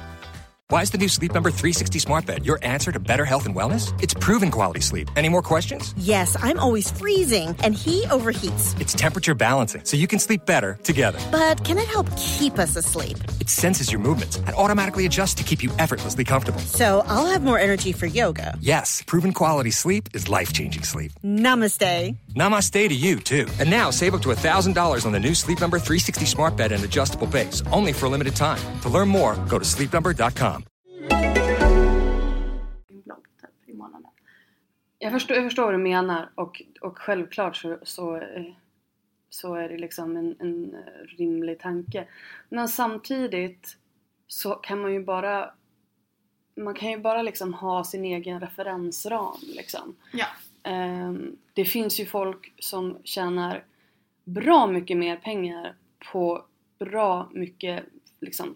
[0.71, 3.53] Why is the new Sleep Number 360 smart bed your answer to better health and
[3.53, 3.91] wellness?
[4.01, 5.09] It's proven quality sleep.
[5.17, 5.93] Any more questions?
[5.97, 8.79] Yes, I'm always freezing and he overheats.
[8.79, 11.19] It's temperature balancing, so you can sleep better together.
[11.29, 13.17] But can it help keep us asleep?
[13.41, 16.61] It senses your movements and automatically adjusts to keep you effortlessly comfortable.
[16.61, 18.57] So I'll have more energy for yoga.
[18.61, 21.11] Yes, proven quality sleep is life changing sleep.
[21.21, 22.15] Namaste.
[22.35, 23.47] Namaste to you, too.
[23.59, 26.83] And now save up to $1,000 on the new Sleep Number 360 smart bed and
[26.83, 28.59] adjustable base, only for a limited time.
[28.81, 30.63] To learn more, go to sleepnumber.com.
[34.99, 38.43] Jag förstår, jag förstår vad du menar och, och självklart så, så, eh,
[39.29, 40.75] så är det liksom en, en
[41.17, 42.07] rimlig tanke.
[42.49, 43.77] Men samtidigt
[44.27, 45.51] så kan man ju bara
[46.55, 49.95] man kan ju bara liksom ha sin egen referensram liksom.
[50.13, 50.25] Ja.
[50.63, 53.65] Ehm, det finns ju folk som tjänar
[54.23, 55.75] bra mycket mer pengar
[56.11, 56.45] på
[56.79, 57.83] bra mycket
[58.19, 58.55] liksom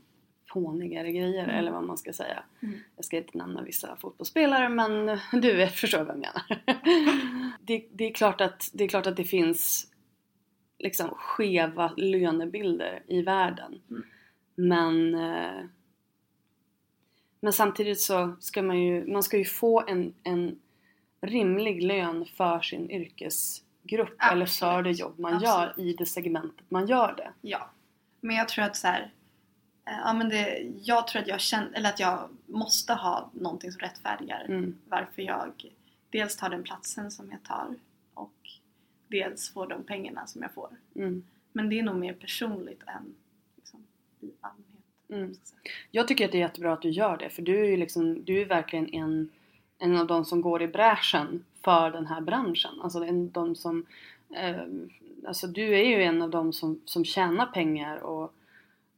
[0.53, 2.43] fånigare grejer eller vad man ska säga.
[2.61, 2.79] Mm.
[2.95, 6.43] Jag ska inte nämna vissa fotbollsspelare men du vet, förstår vad jag menar.
[7.61, 9.91] det, det, är klart att, det är klart att det finns
[10.79, 13.81] liksom skeva lönebilder i världen.
[13.89, 14.03] Mm.
[14.55, 15.65] Men eh,
[17.45, 20.59] men samtidigt så ska man ju, man ska ju få en, en
[21.25, 25.89] rimlig lön för sin yrkesgrupp eller för det jobb man gör Absolut.
[25.89, 27.33] i det segmentet man gör det.
[27.41, 27.69] Ja.
[28.21, 29.11] Men jag tror att så här,
[29.85, 33.71] eh, ja men det, jag tror att jag känner, eller att jag måste ha någonting
[33.71, 34.77] som rättfärdigar Mm.
[34.89, 35.51] varför jag
[36.09, 37.75] dels tar den platsen som jag tar
[38.13, 38.33] och
[39.07, 40.69] dels får de pengarna som jag får.
[40.95, 41.23] Mm.
[41.53, 43.15] Men det är nog mer personligt än
[43.55, 43.83] liksom,
[44.21, 44.75] i allmänhet.
[45.09, 45.35] Mm.
[45.91, 48.23] Jag tycker att det är jättebra att du gör det för du är ju liksom,
[48.25, 49.29] du är verkligen en,
[49.79, 52.81] en av de som går i bräschen för den här branschen.
[52.81, 53.85] Alltså en, de som,
[54.35, 54.61] eh,
[55.27, 58.33] alltså du är ju en av de som, som tjänar pengar och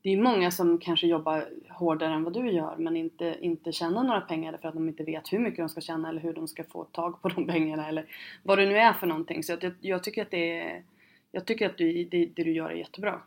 [0.01, 4.03] det är många som kanske jobbar hårdare än vad du gör men inte, inte tjänar
[4.03, 6.47] några pengar för att de inte vet hur mycket de ska tjäna eller hur de
[6.47, 8.05] ska få tag på de pengarna eller
[8.43, 9.43] vad det nu är för någonting.
[9.43, 10.83] Så att jag, jag tycker att det är,
[11.31, 13.21] jag tycker att du, det, det du gör är jättebra.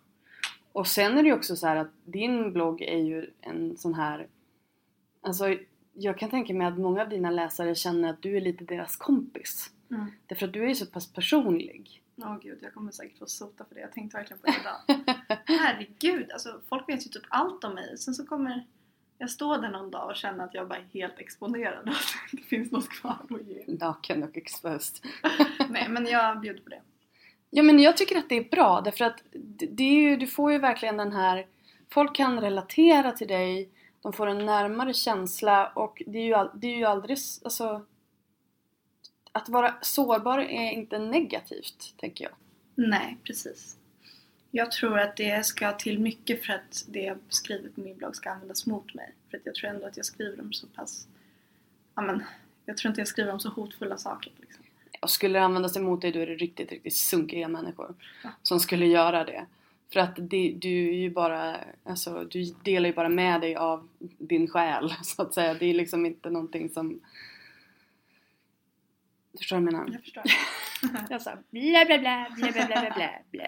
[0.72, 3.94] Och sen är det ju också så här att din blogg är ju en sån
[3.94, 4.26] här
[5.22, 5.56] Alltså
[5.92, 8.96] jag kan tänka mig att många av dina läsare känner att du är lite deras
[8.96, 9.70] kompis.
[9.90, 10.07] Mm.
[10.26, 12.03] Därför att du är ju så pass personlig.
[12.16, 13.81] Åh gud, jag kommer säkert få sota för det.
[13.81, 15.16] Jag tänkte verkligen på det idag.
[15.61, 17.98] Herregud, alltså folk vet ju typ allt om mig.
[17.98, 18.66] Sen så kommer
[19.18, 22.14] jag stå där någon dag och känna att jag bara är helt exponerad och att
[22.31, 23.64] det inte finns något kvar att ge.
[23.81, 25.07] Naken och exposed.
[25.68, 26.81] Nej, men jag bjuder på det.
[27.50, 29.22] Ja men jag tycker att det är bra därför att
[29.76, 31.46] det är ju, du får ju verkligen den här
[31.92, 33.68] Folk kan relatera till dig
[34.02, 37.84] De får en närmare känsla och det är ju, all- det är ju aldrig alltså
[39.32, 42.32] Att vara sårbar är inte negativt tänker jag.
[42.74, 43.76] Nej, precis.
[44.50, 48.16] Jag tror att det ska till mycket för att det jag skriver på min blogg
[48.16, 49.12] ska användas mot mig.
[49.30, 51.06] För att jag tror ändå att jag skriver om så pass...
[51.94, 52.24] Ja, men,
[52.66, 54.32] jag tror inte jag skriver om så hotfulla saker.
[54.40, 54.64] Liksom.
[55.00, 58.30] Och skulle det användas emot dig då är det riktigt, riktigt sunkiga människor Ja.
[58.42, 59.46] som skulle göra det.
[59.92, 64.48] För att det, du ju bara, alltså du delar ju bara med dig av din
[64.48, 65.55] själ så att säga.
[65.55, 67.00] Det är liksom inte någonting som...
[69.38, 69.92] Förstår du vad jag menar?
[69.92, 70.22] Jag förstår.
[71.11, 73.46] Jag sa bla bla bla bla bla bla bla bla.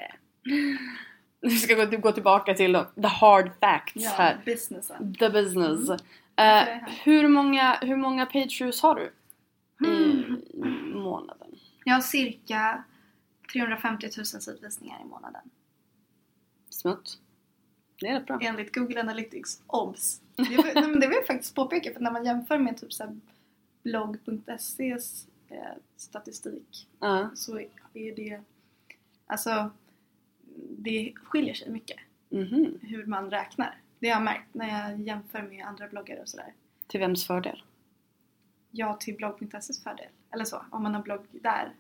[1.40, 4.40] Vi ska gå, gå tillbaka till the hard facts ja, här.
[4.44, 5.14] businessen.
[5.14, 5.88] The business.
[5.88, 5.98] Mm.
[6.37, 6.85] Här.
[7.05, 9.11] hur, många, hur många page views har du i,
[9.87, 10.40] Mm.
[10.52, 11.48] i månaden?
[11.85, 12.85] Jag har cirka
[13.52, 15.50] 350 000 sidvisningar i månaden.
[16.72, 17.18] Smutt.
[18.00, 18.38] Det är rätt bra.
[18.42, 19.62] enligt Google Analytics.
[19.66, 20.20] OBS!
[20.37, 23.18] Det, vill- det vill jag faktiskt påpeka för när man jämför med typ så
[23.82, 25.58] blogg.ses eh,
[25.96, 27.30] statistik Ja.
[27.35, 27.58] så
[27.94, 28.40] är det
[29.26, 29.70] alltså
[30.78, 31.96] det skiljer sig mycket
[32.28, 32.78] Mhm.
[32.82, 33.78] hur man räknar.
[33.98, 36.52] Det har jag märkt när jag jämför med andra bloggare och sådär.
[36.87, 37.62] Till vems fördel?
[38.70, 40.06] Ja, till blogg.ses fördel.
[40.30, 41.72] Eller så, om man har blogg där.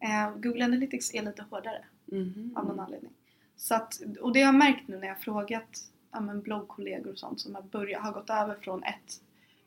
[0.00, 2.52] Eh, Google Analytics är lite hårdare Mhm.
[2.56, 3.12] av någon anledning.
[3.58, 5.78] Så att, och det har jag märkt nu när jag har frågat
[6.12, 9.20] ja, men bloggkollegor och sånt som har, börjat, har gått över från ett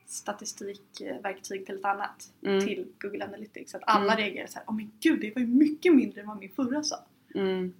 [0.06, 2.66] statistikverktyg till ett annat Mm.
[2.68, 3.76] till Google Analytics.
[3.76, 4.18] Att alla Mm.
[4.18, 6.84] reagerar så här, åh men gud det var ju mycket mindre än vad min förra
[6.84, 6.96] sa.
[7.36, 7.74] Mm.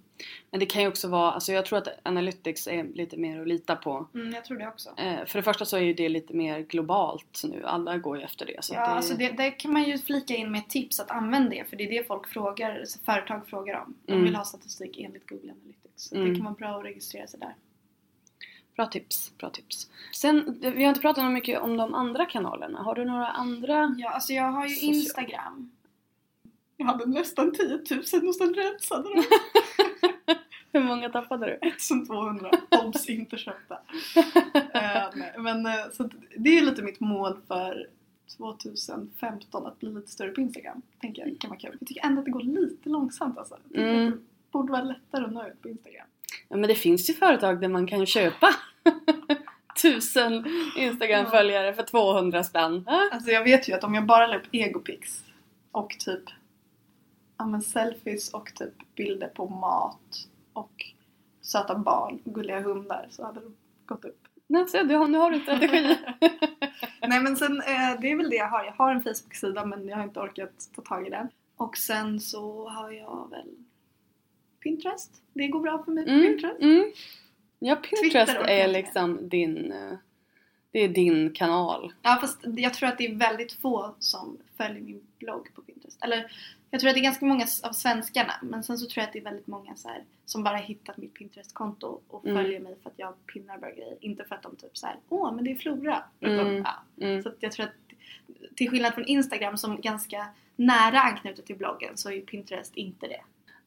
[0.50, 3.48] Men det kan ju också vara, alltså jag tror att Analytics är lite mer att
[3.48, 4.06] lita på.
[4.14, 4.90] Mm, jag tror det också.
[4.96, 8.22] Eh, för det första så är ju det lite mer globalt nu, alla går ju
[8.24, 8.64] efter det.
[8.64, 11.10] Så Ja, det, alltså det, där kan man ju flika in med ett tips att
[11.10, 13.94] använda det för det är det folk frågar, företag frågar om.
[14.06, 14.24] De Mm.
[14.24, 15.81] vill ha statistik enligt Google Analytics.
[15.96, 16.28] Så Mm.
[16.28, 17.54] det kan vara bra att registrera sig där.
[18.76, 19.90] Bra tips, bra tips.
[20.14, 22.82] Sen, vi har inte pratat så mycket om de andra kanalerna.
[22.82, 23.94] Har du några andra?
[23.98, 24.94] Ja, alltså jag har ju Social.
[24.94, 25.70] Instagram.
[26.76, 27.66] Jag hade nästan 10
[28.12, 29.24] 000 och sen rensade de.
[30.72, 31.68] Hur många tappade du?
[31.68, 32.50] 1200.
[32.84, 33.08] Obs!
[33.08, 33.78] inte köpta.
[35.14, 37.88] Nej, men eh, så det är lite mitt mål för
[38.36, 40.82] 2015 att bli lite större på Instagram.
[41.00, 41.76] Tänker jag kan vara kul.
[41.80, 43.56] Jag tycker ändå att det går lite långsamt alltså.
[43.74, 44.24] Mm.
[44.52, 46.06] Borde vara lättare att nå ut på Instagram.
[46.48, 48.48] Ja men det finns ju företag där man kan köpa
[49.82, 52.84] tusen Instagram-följare för 200 spänn.
[52.86, 53.08] Ja.
[53.12, 55.24] Alltså jag vet ju att om jag bara la upp egopics
[55.72, 56.22] och typ
[57.38, 60.84] ja, men selfies och typ bilder på mat och
[61.42, 63.52] söta barn och gulliga hundar så hade det
[63.86, 64.18] gått upp.
[64.46, 65.98] Nej, så du har, nu har du en strategi.
[67.08, 68.64] Nej men sen eh, det är väl det jag har.
[68.64, 71.28] Jag har en Facebook-sida men jag har inte orkat ta tag i den.
[71.56, 73.48] Och sen så har jag väl
[74.62, 75.22] Pinterest.
[75.32, 76.60] Det går bra för mig på Mm, Pinterest.
[76.62, 76.92] mm.
[77.58, 79.92] Ja, Pinterest är liksom din, eh,
[80.70, 81.92] det är din kanal.
[82.02, 85.98] Ja fast jag tror att det är väldigt få som följer min blogg på Pinterest.
[86.04, 86.32] Eller
[86.70, 89.12] jag tror att det är ganska många av svenskarna men sen så tror jag att
[89.12, 92.36] det är väldigt många så här, som bara hittat mitt Pinterest-konto och Mm.
[92.36, 93.96] följer mig för att jag pinnar bra grejer.
[94.00, 96.04] Inte för att de typ så här, åh men det är Flora.
[96.20, 96.56] Mm.
[96.64, 97.04] Ja.
[97.06, 97.22] Mm.
[97.22, 97.72] Så att jag tror att
[98.56, 103.20] till skillnad från Instagram som ganska nära anknutet till bloggen så är Pinterest inte det.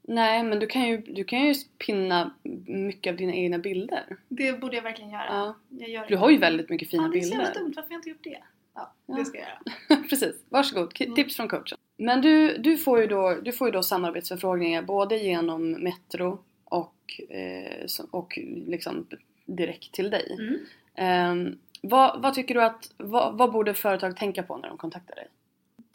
[0.08, 1.54] Nej, men du kan ju, du kan ju
[1.86, 2.32] pinna
[2.68, 4.18] mycket av dina egna bilder.
[4.30, 5.26] Det borde jag verkligen göra.
[5.30, 5.56] Ja.
[5.70, 7.46] Jag gör Du har ju väldigt mycket fina ja, det är så bilder.
[7.46, 7.74] jävla dumt.
[7.76, 8.38] Varför har jag inte gjort det?
[8.74, 9.16] Ja, Ja.
[9.16, 10.02] det ska jag göra.
[10.10, 10.98] Precis, varsågod.
[10.98, 11.16] K- Mm.
[11.16, 11.78] Tips från coachen.
[11.98, 17.22] Men du, du, får ju då, du får ju då samarbetsförfrågningar både genom Metro och,
[17.30, 19.08] eh, och liksom
[19.46, 20.38] direkt till dig.
[20.40, 20.60] Mm.
[20.96, 25.16] Ehm, vad, vad tycker du att, vad, vad borde företag tänka på när de kontaktar
[25.16, 25.28] dig?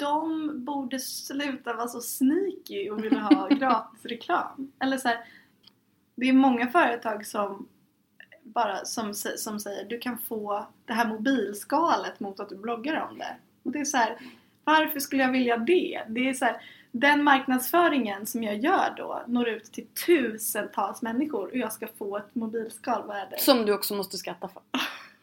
[0.00, 4.72] De borde sluta vara så sneaky och vilja ha gratis reklam.
[4.78, 5.18] Eller så här,
[6.14, 7.68] det är många företag som
[8.42, 13.18] bara som, som säger du kan få det här mobilskalet mot att du bloggar om
[13.18, 13.36] det.
[13.62, 14.18] Och det är så här,
[14.64, 16.02] varför skulle jag vilja det?
[16.08, 21.50] Det är så här, den marknadsföringen som jag gör då når ut till tusentals människor
[21.50, 23.40] och jag ska få ett mobilskal, det?
[23.40, 24.62] Som du också måste skatta för.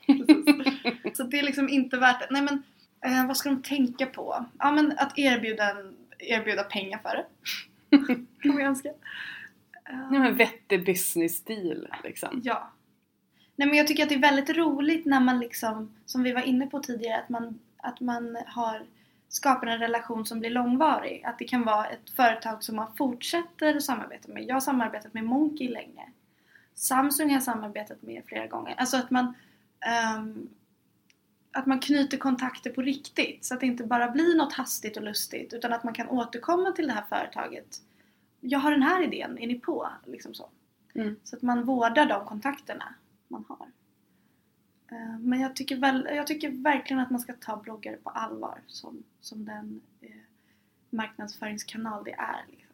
[1.13, 2.27] Så det är liksom inte värt det.
[2.29, 2.63] Nej men
[3.05, 4.45] eh, vad ska de tänka på?
[4.59, 7.25] Ja men att erbjuda, en, erbjuda pengar för det.
[8.41, 8.89] kan man önska.
[8.89, 8.93] Eh,
[10.11, 12.41] Ja, men vettig business-stil liksom.
[12.43, 12.71] ja.
[13.55, 16.41] Nej men jag tycker att det är väldigt roligt när man liksom, som vi var
[16.41, 18.85] inne på tidigare, att man, att man har
[19.29, 21.23] skapar en relation som blir långvarig.
[21.25, 24.43] Att det kan vara ett företag som man fortsätter samarbeta med.
[24.43, 26.09] Jag har samarbetat med Monkey länge.
[26.73, 28.75] Samsung har jag samarbetat med flera gånger.
[28.77, 29.33] Alltså att man
[29.79, 30.49] ehm,
[31.57, 35.03] att man knyter kontakter på riktigt så att det inte bara blir något hastigt och
[35.03, 37.81] lustigt utan att man kan återkomma till det här företaget.
[38.39, 39.89] Jag har den här idén, är ni på?
[40.05, 40.49] Liksom så.
[40.95, 41.15] Mm.
[41.23, 42.93] Så att man vårdar de kontakterna
[43.27, 43.67] man har.
[44.91, 48.59] Eh, Men jag tycker, väl, jag tycker verkligen att man ska ta bloggare på allvar
[48.67, 50.09] som, som den eh,
[50.89, 52.45] marknadsföringskanal det är.
[52.51, 52.73] Liksom.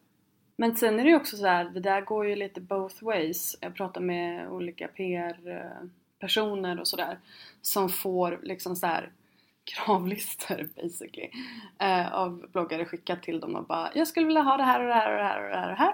[0.56, 3.56] Men sen är det ju också så här, det där går ju lite both ways.
[3.60, 4.88] Jag pratar med olika
[6.24, 7.18] PR-personer och sådär
[7.62, 9.10] som får liksom så här
[9.64, 11.30] kravlistor basically
[11.78, 14.86] eh, av bloggare skickat till dem och bara jag skulle vilja ha det här och
[14.86, 15.84] det här och det här och det här, och det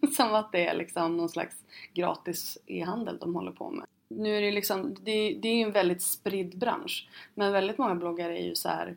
[0.00, 0.12] här.
[0.16, 1.56] som att det är liksom någon slags
[1.94, 3.86] gratis e-handel de håller på med.
[4.08, 7.94] Nu är det liksom, det, det är ju en väldigt spridd bransch men väldigt många
[7.94, 8.96] bloggare är ju så här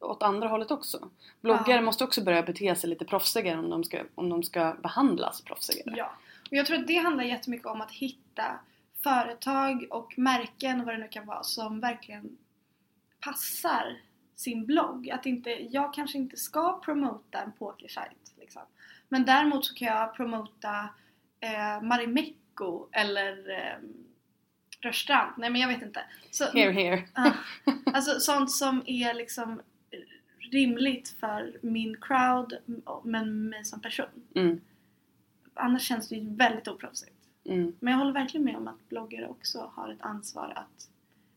[0.00, 1.08] åt andra hållet också.
[1.40, 1.80] Bloggare Ja.
[1.80, 5.94] måste också börja bete sig lite proffsigare om de ska, om de ska behandlas proffsigare.
[5.96, 6.12] Ja.
[6.50, 8.44] Och jag tror att det handlar jättemycket om att hitta
[9.02, 12.38] företag och märken och vad det nu kan vara som verkligen
[13.20, 14.00] passar
[14.34, 15.10] sin blogg.
[15.10, 18.62] Att inte, jag kanske inte ska promota en pokersajt liksom.
[19.08, 20.88] Men däremot så kan jag promota
[21.40, 23.78] eh, Marimekko eller eh,
[24.80, 25.32] Rörstrand?
[25.38, 26.00] Nej men jag vet inte.
[26.30, 27.08] Så, Here here.
[27.14, 27.32] Ja.
[27.94, 29.60] alltså sånt som är liksom
[30.52, 32.58] rimligt för min crowd
[33.04, 34.06] men mig som person.
[34.34, 34.60] Mm.
[35.54, 37.17] Annars känns det ju väldigt oproffsigt.
[37.48, 37.72] Mm.
[37.80, 40.88] Men jag håller verkligen med om att bloggare också har ett ansvar att,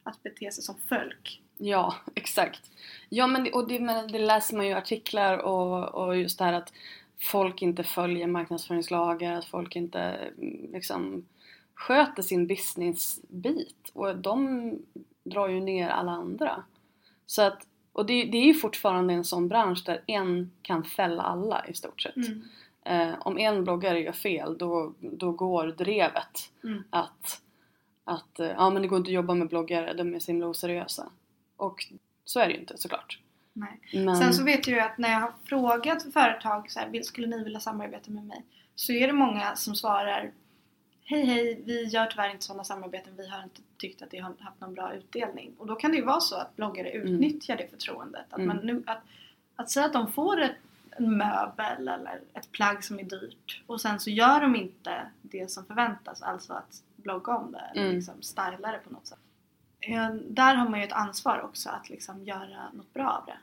[0.03, 1.41] att bete sig som folk.
[1.57, 2.71] Ja, exakt.
[3.09, 6.45] Ja men det, och det, men det läser man ju artiklar och, och just det
[6.45, 6.73] här att
[7.19, 11.25] folk inte följer marknadsföringslagar, att folk inte mm, liksom
[11.73, 14.71] sköter sin businessbit och de
[15.23, 16.63] drar ju ner alla andra.
[17.25, 21.23] Så att, och det, det är ju fortfarande en sån bransch där en kan fälla
[21.23, 22.15] alla i stort sett.
[22.15, 22.43] Mm.
[22.85, 26.83] Eh, om en bloggare gör fel då, då går drevet Mm.
[26.89, 27.41] att,
[28.03, 30.47] att eh, ja men det går inte att jobba med bloggare, de är så himla
[30.47, 31.09] oseriösa.
[31.57, 31.87] Och
[32.25, 33.19] så är det ju inte såklart.
[33.53, 37.03] Men, Sen så vet jag ju att när jag har frågat företag så här, "Vill-
[37.05, 38.43] skulle ni vilja samarbeta med mig?
[38.75, 40.31] Så är det många som svarar
[41.03, 43.13] Hej hej, vi gör tyvärr inte sådana samarbeten.
[43.17, 45.51] Vi har inte tyckt att det har haft någon bra utdelning.
[45.57, 48.25] Och då kan det ju vara så att bloggare utnyttjar det förtroendet.
[48.29, 48.47] Att, Mm.
[48.47, 49.01] man nu, att,
[49.55, 50.55] att säga att de får ett,
[50.97, 55.51] en möbel eller ett plagg som är dyrt och sen så gör de inte det
[55.51, 56.21] som förväntas.
[56.21, 57.95] Alltså att blogga om det eller Mm.
[57.95, 59.19] liksom styla det på något sätt.
[60.27, 63.37] Där har man ju ett ansvar också att liksom göra något bra av det.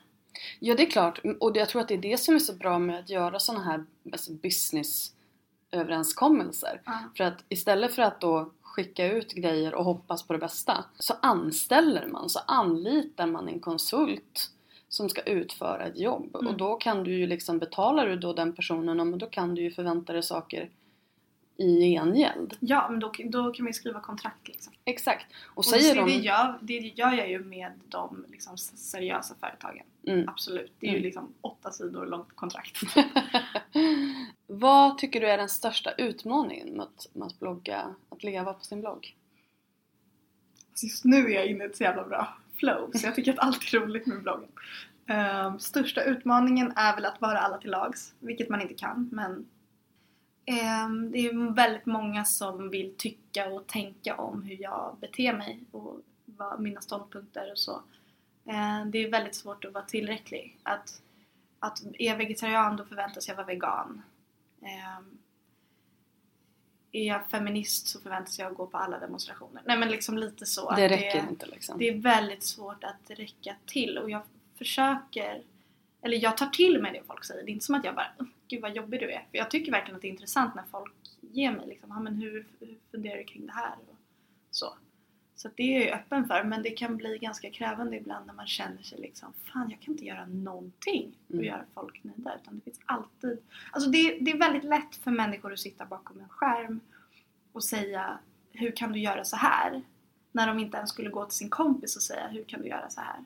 [0.59, 2.79] Ja det är klart, och jag tror att det är det som är så bra
[2.79, 5.13] med att göra sådana här alltså business
[5.71, 6.81] överenskommelser.
[6.85, 6.99] Ja.
[7.17, 11.13] För att istället för att då skicka ut grejer och hoppas på det bästa så
[11.21, 14.51] anställer man, så anlitar man en konsult
[14.89, 16.35] som ska utföra ett jobb.
[16.35, 16.47] Mm.
[16.47, 19.71] Och då kan du ju liksom, betalar du då den personen, då kan du ju
[19.71, 20.69] förvänta dig saker
[21.57, 22.57] i gengäld.
[22.59, 24.73] Ja, men då, då kan man ju skriva kontrakt liksom.
[24.85, 25.25] Exakt.
[25.45, 26.07] Och Och säger det, de...
[26.07, 29.85] det, gör, det gör jag ju med de liksom seriösa företagen.
[30.07, 30.29] Mm.
[30.29, 30.71] Absolut.
[30.79, 31.05] Det är ju Mm.
[31.05, 32.77] liksom åtta sidor långt kontrakt.
[34.47, 38.63] Vad tycker du är den största utmaningen med att, med att blogga, att leva på
[38.63, 39.15] sin blogg?
[40.83, 43.39] Just nu är jag inne i ett så jävla bra flow så jag tycker att
[43.39, 44.49] allt är roligt med bloggen.
[45.07, 49.45] Ehm, största utmaningen är väl att vara alla till lags, vilket man inte kan men
[50.45, 55.59] ehm, det är väldigt många som vill tycka och tänka om hur jag beter mig
[55.71, 57.81] och vad mina ståndpunkter och så.
[58.45, 60.59] Ehm, det är väldigt svårt att vara tillräcklig.
[60.63, 61.01] Att,
[61.59, 64.01] att är jag vegetarian då förväntas jag vara vegan.
[64.61, 65.17] Ehm,
[66.91, 69.61] är jag feminist så förväntas jag gå på alla demonstrationer.
[69.65, 70.71] Nej men liksom lite så.
[70.75, 71.77] Det att räcker inte liksom.
[71.77, 74.21] det är väldigt svårt att räcka till och jag
[74.57, 75.41] försöker
[76.01, 77.43] eller jag tar till mig det folk säger.
[77.45, 79.25] Det är inte som att jag bara "Åh, Gud vad jobbig du är.
[79.31, 82.15] För jag tycker verkligen att det är intressant när folk ger mig liksom, "Ja, men
[82.15, 83.75] hur, hur funderar du kring det här?
[83.89, 83.95] Och
[84.51, 84.73] så.
[85.41, 88.47] Så det är jag öppen för men det kan bli ganska krävande ibland när man
[88.47, 91.45] känner sig liksom Fan jag kan inte göra någonting och Mm.
[91.45, 93.39] göra folk nöjda utan det finns alltid
[93.71, 96.79] Alltså det, det är väldigt lätt för människor att sitta bakom en skärm
[97.51, 98.19] och säga
[98.51, 99.81] Hur kan du göra så här?
[100.31, 102.89] När de inte ens skulle gå till sin kompis och säga hur kan du göra
[102.89, 103.23] så här?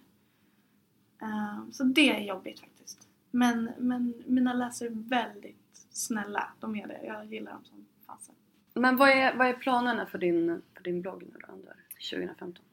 [1.21, 3.07] Ehm, så det är jobbigt faktiskt.
[3.31, 6.53] Men, men mina läsare är väldigt snälla.
[6.59, 6.99] De är det.
[7.03, 8.35] Jag gillar dem som fasen.
[8.73, 11.75] Men vad är, vad är planerna för din, för din blogg nu då under
[12.09, 12.65] 2015?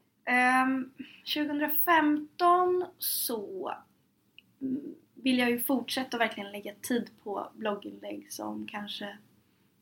[0.64, 0.90] Um,
[1.34, 3.74] 2015 så
[5.14, 9.18] vill jag ju fortsätta verkligen lägga tid på blogginlägg som kanske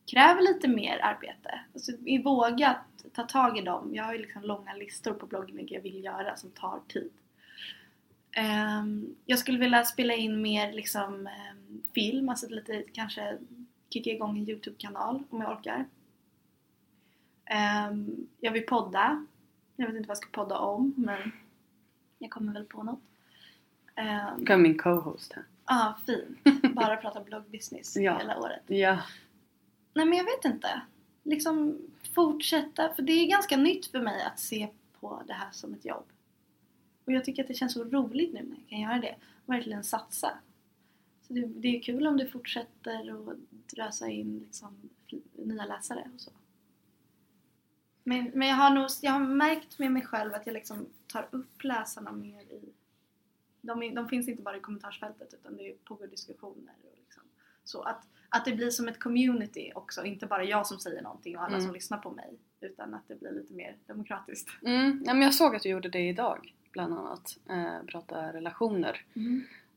[0.06, 1.60] kräver lite mer arbete.
[1.74, 1.92] Alltså,
[2.24, 2.76] våga
[3.12, 3.94] ta tag i dem.
[3.94, 7.10] Jag har ju liksom långa listor på blogginlägg jag vill göra som tar tid.
[8.80, 13.38] Um, jag skulle vilja spela in mer liksom um, film, alltså lite kanske
[13.90, 15.86] kicka igång en Youtube-kanal om jag orkar.
[17.90, 19.26] Um, jag vill podda.
[19.80, 21.32] Jag vet inte vad jag ska podda om men
[22.18, 23.00] jag kommer väl på något.
[23.94, 25.44] Ehm, Du kan min co-host här.
[25.66, 26.74] Ja, fint.
[26.74, 28.18] Bara prata bloggbusiness Ja.
[28.18, 28.62] hela året.
[28.66, 28.98] Ja.
[29.94, 30.80] Nej men jag vet inte.
[31.22, 31.78] Liksom
[32.14, 34.68] fortsätta, för det är ganska nytt för mig att se
[35.00, 36.04] på det här som ett jobb.
[37.04, 39.14] Och jag tycker att det känns så roligt nu när jag kan göra det.
[39.46, 40.30] Verkligen satsa.
[41.26, 43.34] Så det, det är kul om det fortsätter och
[43.74, 44.76] drösa in liksom
[45.36, 46.30] nya läsare och så.
[48.08, 51.28] Men, men jag har nog jag har märkt med mig själv att jag liksom tar
[51.30, 52.72] upp läsarna mer i...
[53.60, 57.22] De, de finns inte bara i kommentarsfältet utan det pågår diskussioner och liksom,
[57.64, 61.36] så att, att det blir som ett community också, inte bara jag som säger någonting
[61.36, 61.66] och alla Mm.
[61.66, 64.50] som lyssnar på mig utan att det blir lite mer demokratiskt.
[64.62, 65.02] Mm.
[65.06, 67.38] ja men jag såg att du gjorde det idag bland annat.
[67.50, 69.04] Eh, prata relationer.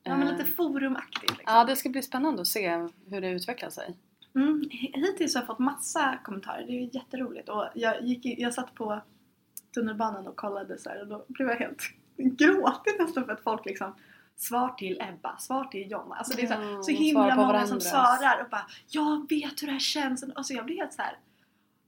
[0.04, 1.44] Ja men Eh, lite forumaktigt liksom.
[1.56, 3.98] Ja det ska bli spännande att se hur det utvecklar sig.
[4.36, 8.54] Mm, hittills har jag fått massa kommentarer, det är jätteroligt och jag, gick i, jag
[8.54, 9.02] satt på
[9.74, 11.82] tunnelbanan och kollade så här och då blev jag helt
[12.18, 13.94] gråtig nästan för att folk liksom
[14.42, 16.16] Svar till Ebba, svar till Jonna.
[16.16, 19.62] Alltså det är så, här, Ja, så himla många som svarar och bara Jag vet
[19.62, 20.24] hur det här känns!
[20.24, 21.18] Och så jag blir helt så här.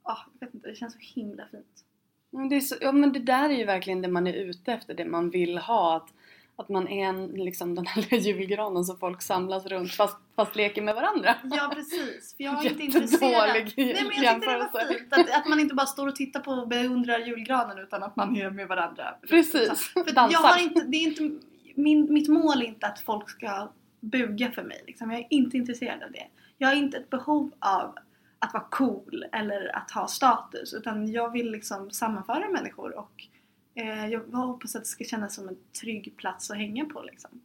[0.03, 1.85] ah, jag vet inte, det känns så himla fint.
[2.29, 4.93] Men det, så, ja, men det där är ju verkligen det man är ute efter,
[4.93, 5.97] det man vill ha.
[5.97, 6.13] Att,
[6.63, 10.81] att man är en, liksom den här julgranen som folk samlas runt fast, fast leker
[10.81, 11.35] med varandra.
[11.43, 13.49] Ja precis, för jag är inte intresserad.
[13.77, 16.39] Nej, men jag tyckte det var fint att, att man inte bara står och tittar
[16.39, 19.15] på och beundrar julgranen utan att man är med varandra.
[19.29, 20.39] Precis, För jag dansar.
[20.39, 21.45] har inte, det är inte,
[21.75, 24.83] min, mitt mål är inte att folk ska buga för mig.
[24.87, 25.11] Liksom.
[25.11, 26.27] Jag är inte intresserad av det.
[26.57, 27.97] Jag har inte ett behov av
[28.39, 33.27] att vara cool eller att ha status utan jag vill liksom sammanföra människor och
[34.11, 37.41] jag hoppas att det ska kännas som en trygg plats att hänga på liksom.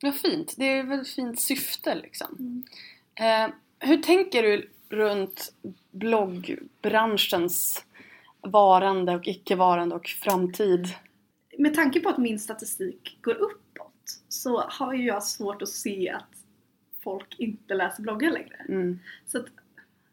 [0.00, 0.54] Ja, fint.
[0.56, 2.36] Det är väl ett fint syfte liksom.
[2.38, 2.64] Mm.
[3.14, 5.52] Eh, hur tänker du runt
[5.90, 7.84] bloggbranschens
[8.40, 10.88] varande och icke-varande och framtid?
[11.60, 16.10] med tanke på att min statistik går uppåt så har ju jag svårt att se
[16.10, 16.44] att
[17.02, 18.56] folk inte läser bloggar längre.
[18.68, 18.98] Mm.
[19.26, 19.46] Så att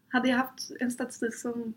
[0.10, 1.74] hade jag haft en statistik som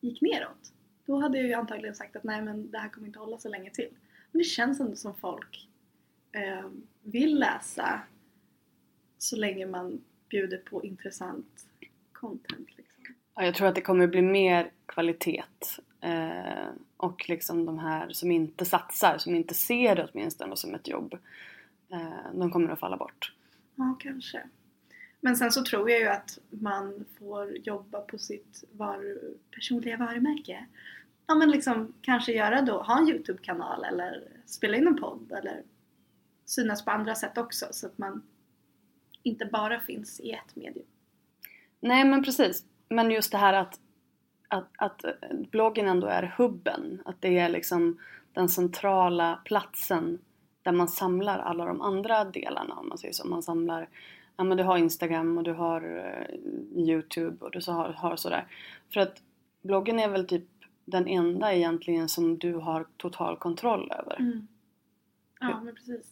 [0.00, 0.72] gick neråt
[1.06, 3.48] då hade jag ju antagligen sagt att nej men det här kommer inte hålla så
[3.48, 3.88] länge till.
[4.30, 5.68] Men det känns ändå som folk
[6.32, 6.68] eh,
[7.02, 8.00] vill läsa
[9.18, 11.66] så länge man bjuder på intressant
[12.12, 12.68] content.
[12.76, 13.04] Liksom.
[13.34, 15.44] Ja, jag tror att det kommer bli mer kvalitet.
[16.00, 20.88] Eh, och liksom de här som inte satsar, som inte ser det åtminstone som ett
[20.88, 21.14] jobb.
[21.88, 23.32] Eh, de kommer att falla bort.
[23.74, 24.42] Ja, kanske.
[25.24, 29.18] Men sen så tror jag ju att man får jobba på sitt var,
[29.54, 30.66] personliga varumärke.
[31.26, 35.62] Ja men liksom kanske göra då, ha en YouTube-kanal eller spela in en podd eller
[36.44, 38.22] synas på andra sätt också så att man
[39.22, 40.86] inte bara finns i ett medium.
[41.80, 42.64] Nej men precis.
[42.88, 43.80] Men just det här att,
[44.48, 45.04] att, att
[45.50, 47.02] bloggen ändå är hubben.
[47.04, 47.98] Att det är liksom
[48.32, 50.18] den centrala platsen
[50.62, 53.26] där man samlar alla de andra delarna om man säger så.
[53.26, 53.88] Man samlar,
[54.36, 56.36] ja men du har Instagram och du har eh,
[56.88, 58.46] Youtube och du så har, har sådär.
[58.92, 59.22] För att
[59.62, 60.44] bloggen är väl typ
[60.84, 64.16] den enda egentligen som du har total kontroll över.
[65.40, 66.06] Ja men precis.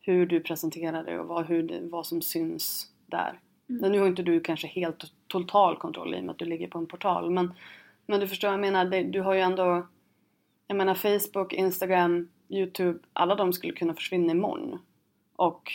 [0.00, 3.40] Hur du presenterar det och vad, hur det, vad som syns där.
[3.68, 3.80] Mm.
[3.80, 6.68] Men nu har inte du kanske helt total kontroll i och med att du ligger
[6.68, 7.30] på en portal.
[7.30, 7.54] Men,
[8.06, 8.84] men du förstår vad jag menar.
[8.84, 9.86] Det, du har ju ändå...
[10.66, 12.98] Jag menar Facebook, Instagram, Youtube.
[13.12, 14.78] Alla de skulle kunna försvinna imorgon.
[15.36, 15.72] Och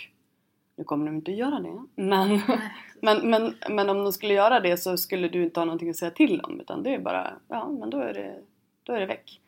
[0.75, 1.69] nu kommer de inte att göra det.
[1.73, 2.43] Men, Nej.
[3.01, 5.95] men, men, men om de skulle göra det så skulle du inte ha någonting att
[5.95, 6.61] säga till om.
[6.61, 8.41] Utan det är bara, ja men då är det,
[8.83, 9.41] då är det väck.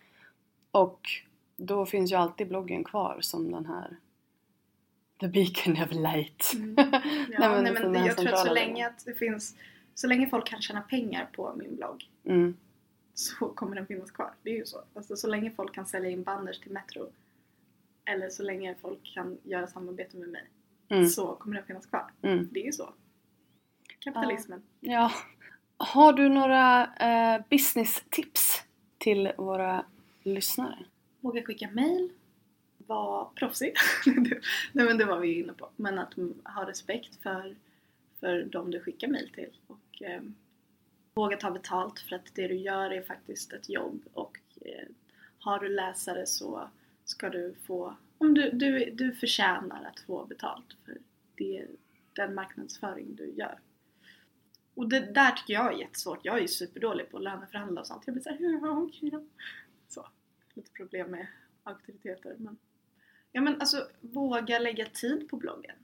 [0.71, 1.09] Och
[1.55, 3.97] då finns ju alltid bloggen kvar som den här
[5.19, 6.51] The beacon of light.
[6.55, 6.73] Mm.
[6.91, 9.55] Nej, Ja, men nej, men jag tror att så länge att det finns
[9.95, 12.57] så länge folk kan tjäna pengar på min blogg Mm.
[13.13, 14.31] så kommer den finnas kvar.
[14.43, 14.81] Det är ju så.
[14.93, 17.11] Alltså, så länge folk kan sälja in banners till Metro
[18.05, 20.43] eller så länge folk kan göra samarbete med mig
[20.89, 21.07] Mm.
[21.07, 22.11] så kommer den finnas kvar.
[22.21, 22.49] Mm.
[22.51, 22.93] Det är ju så.
[23.99, 24.63] Kapitalismen.
[24.79, 25.11] Ja.
[25.77, 28.63] Har du några eh, business-tips
[28.97, 29.85] till våra
[30.23, 30.85] lyssnare?
[31.19, 32.09] Våga skicka mail.
[32.77, 33.73] Var proffsig.
[34.71, 35.69] Nej men det var vi ju inne på.
[35.75, 36.13] Men att
[36.43, 37.55] ha respekt för,
[38.19, 39.49] för de du skickar mail till.
[39.67, 40.21] Och eh,
[41.13, 44.01] våga ta betalt för att det du gör är faktiskt ett jobb.
[44.13, 44.87] Och eh,
[45.39, 46.69] har du läsare så
[47.05, 50.97] ska du få, om du, du, du förtjänar att få betalt för
[51.35, 51.67] det,
[52.13, 53.59] den marknadsföring du gör.
[54.75, 56.19] Och det där tycker jag är jättesvårt.
[56.25, 58.03] Jag är ju superdålig på att löneförhandla och sånt.
[58.05, 59.25] Jag blir såhär, ja okej då.
[59.87, 60.07] Så,
[60.53, 61.27] lite problem med
[61.63, 62.35] auktoriteter.
[62.37, 62.57] Men,
[63.31, 65.75] ja men alltså, våga lägga tid på bloggen.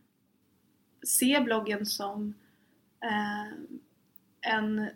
[1.04, 2.34] Se bloggen som
[3.04, 3.54] eh,
[4.42, 4.90] en,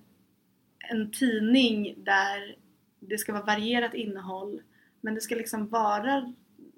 [0.79, 2.55] en tidning där
[2.99, 4.61] det ska vara varierat innehåll
[5.01, 6.33] men det ska liksom vara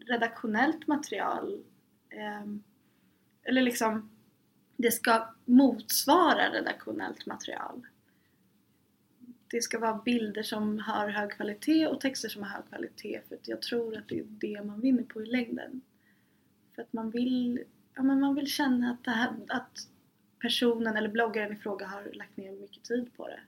[0.08, 1.64] redaktionellt material.
[2.10, 2.64] Ehm,
[3.44, 4.10] eller liksom
[4.78, 7.88] det ska motsvara redaktionellt material.
[9.48, 13.36] Det ska vara bilder som har hög kvalitet och texter som har hög kvalitet för
[13.36, 15.82] att jag tror att det är det man vinner på i längden.
[16.76, 19.88] För att man vill, ja, men man vill känna att, det här, att
[20.40, 23.40] personen eller bloggaren i fråga har lagt ner mycket tid på det.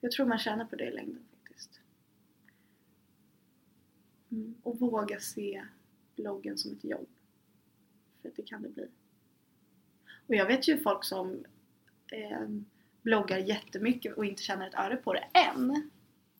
[0.00, 1.80] Jag tror man tjänar på det i längden faktiskt.
[4.34, 4.54] Mm.
[4.62, 5.64] Och våga se
[6.16, 7.08] bloggen som ett jobb.
[8.22, 8.88] För det kan det bli.
[10.26, 11.44] Och jag vet ju folk som
[12.12, 12.48] eh,
[13.02, 15.90] bloggar jättemycket och inte tjänar ett öre på det än.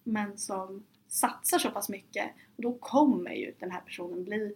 [0.05, 2.31] Men som satsar så pass mycket.
[2.57, 4.55] Och då kommer ju den här personen bli,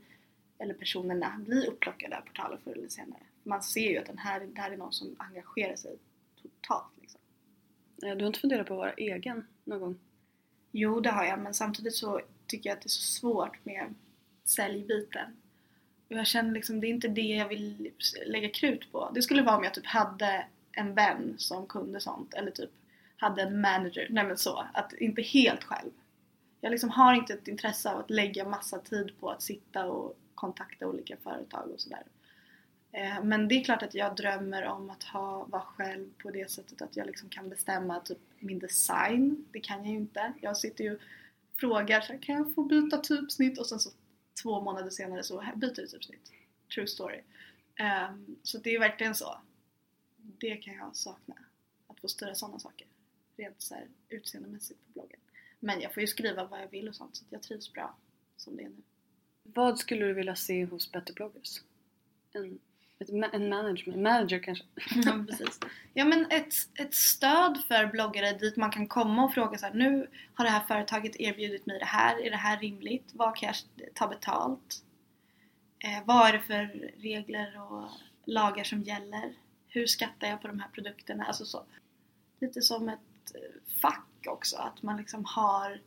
[0.58, 3.22] eller personerna, bli upplockade av portalen förr eller senare.
[3.42, 5.98] Man ser ju att den här, det här är någon som engagerar sig
[6.42, 6.92] totalt.
[7.00, 7.20] Liksom.
[7.96, 9.98] Du har inte funderat på att vara egen någon gång?
[10.72, 13.94] Jo, det har jag, men samtidigt så tycker jag att det är så svårt med
[14.44, 15.36] säljbiten.
[16.08, 17.90] Och jag känner liksom, det är inte det jag vill
[18.26, 19.10] lägga krut på.
[19.14, 22.70] Det skulle vara om jag typ hade en vän som kunde sånt, eller typ
[23.16, 24.66] hade en manager, nej men så.
[24.72, 25.90] Att inte helt själv.
[26.60, 30.16] Jag liksom har inte ett intresse av att lägga massa tid på att sitta och
[30.34, 32.02] kontakta olika företag och sådär.
[32.92, 36.50] Eh, men det är klart att jag drömmer om att ha, vara själv på det
[36.50, 39.44] sättet att jag liksom kan bestämma typ min design.
[39.52, 40.32] Det kan jag ju inte.
[40.40, 41.00] Jag sitter ju och
[41.60, 43.58] frågar så här, kan jag få byta typsnitt?
[43.58, 43.90] Och sen så
[44.42, 46.32] två månader senare så byter du typsnitt.
[46.74, 47.20] True story.
[48.10, 49.40] Um, så det är verkligen så.
[50.16, 51.34] Det kan jag sakna.
[51.86, 52.86] Att få styra sådana saker.
[53.36, 55.20] Rent så här utseendemässigt på bloggen.
[55.60, 57.96] Men jag får ju skriva vad jag vill och sånt så jag trivs bra
[58.36, 58.82] som det är nu.
[59.42, 61.62] Vad skulle du vilja se hos Better bloggers?
[62.32, 62.58] En,
[63.00, 64.64] en management, manager kanske?
[64.94, 65.60] Ja, precis.
[65.94, 69.74] Ja, men ett, ett stöd för bloggare dit man kan komma och fråga så här,
[69.74, 73.10] nu har det här företaget erbjudit mig det här, är det här rimligt?
[73.12, 73.56] Vad kan jag
[73.94, 74.82] ta betalt?
[75.78, 77.88] Eh, vad är det för regler och
[78.24, 79.32] lagar som gäller?
[79.68, 81.24] Hur skattar jag på de här produkterna?
[81.24, 81.64] Alltså så.
[82.40, 85.80] Lite som ett eh, fack också, att man liksom har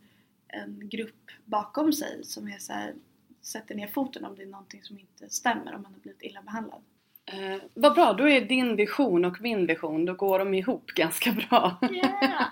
[0.47, 2.93] en grupp bakom sig som är så här,
[3.41, 6.41] sätter ner foten om det är någonting som inte stämmer, om man har blivit illa
[6.41, 6.81] behandlad.
[7.33, 11.31] Eh, vad bra, då är din vision och min vision, då går de ihop ganska
[11.31, 11.77] bra.
[11.91, 12.45] Yeah.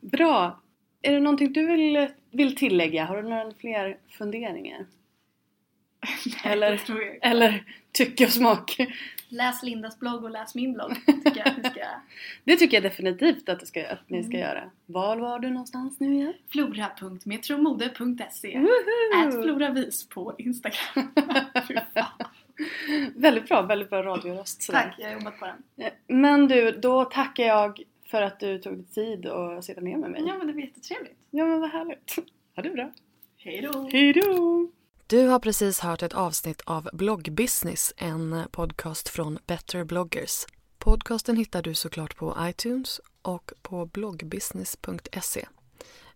[0.00, 0.60] bra!
[1.02, 3.04] Är det någonting du vill, vill tillägga?
[3.04, 4.86] Har du några fler funderingar?
[6.44, 6.80] Nej, eller,
[7.22, 8.76] eller tycke och smak?
[9.28, 11.80] Läs Lindas blogg och läs min blogg, tycker jag ska.
[12.44, 14.48] Det tycker jag definitivt att, ska, att ni ska Mm.
[14.48, 14.70] göra.
[14.86, 16.32] Var var du någonstans nu igen?
[16.52, 19.28] Flora.metromode.se Woho!
[19.28, 21.12] Ät floravis på Instagram.
[23.16, 24.62] Väldigt bra, väldigt bra radioröst.
[24.62, 24.82] sådär.
[24.82, 25.86] Tack, jag har jobbat på den.
[25.86, 29.96] Eh, Men du, då tackar jag för att du tog dig tid att sitta ner
[29.96, 30.22] med mig.
[30.26, 31.18] Ja men det var jättetrevligt.
[31.30, 32.16] Ja men vad härligt.
[32.56, 32.92] Ha det bra.
[33.36, 33.88] Hejdå!
[33.92, 34.68] Hejdå!
[35.06, 40.46] Du har precis hört ett avsnitt av Bloggbusiness, en podcast från Better bloggers.
[40.78, 45.46] Podcasten hittar du såklart på iTunes och på bloggbusiness.se.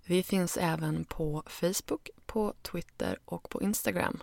[0.05, 4.23] Vi finns även på Facebook, på Twitter och på Instagram,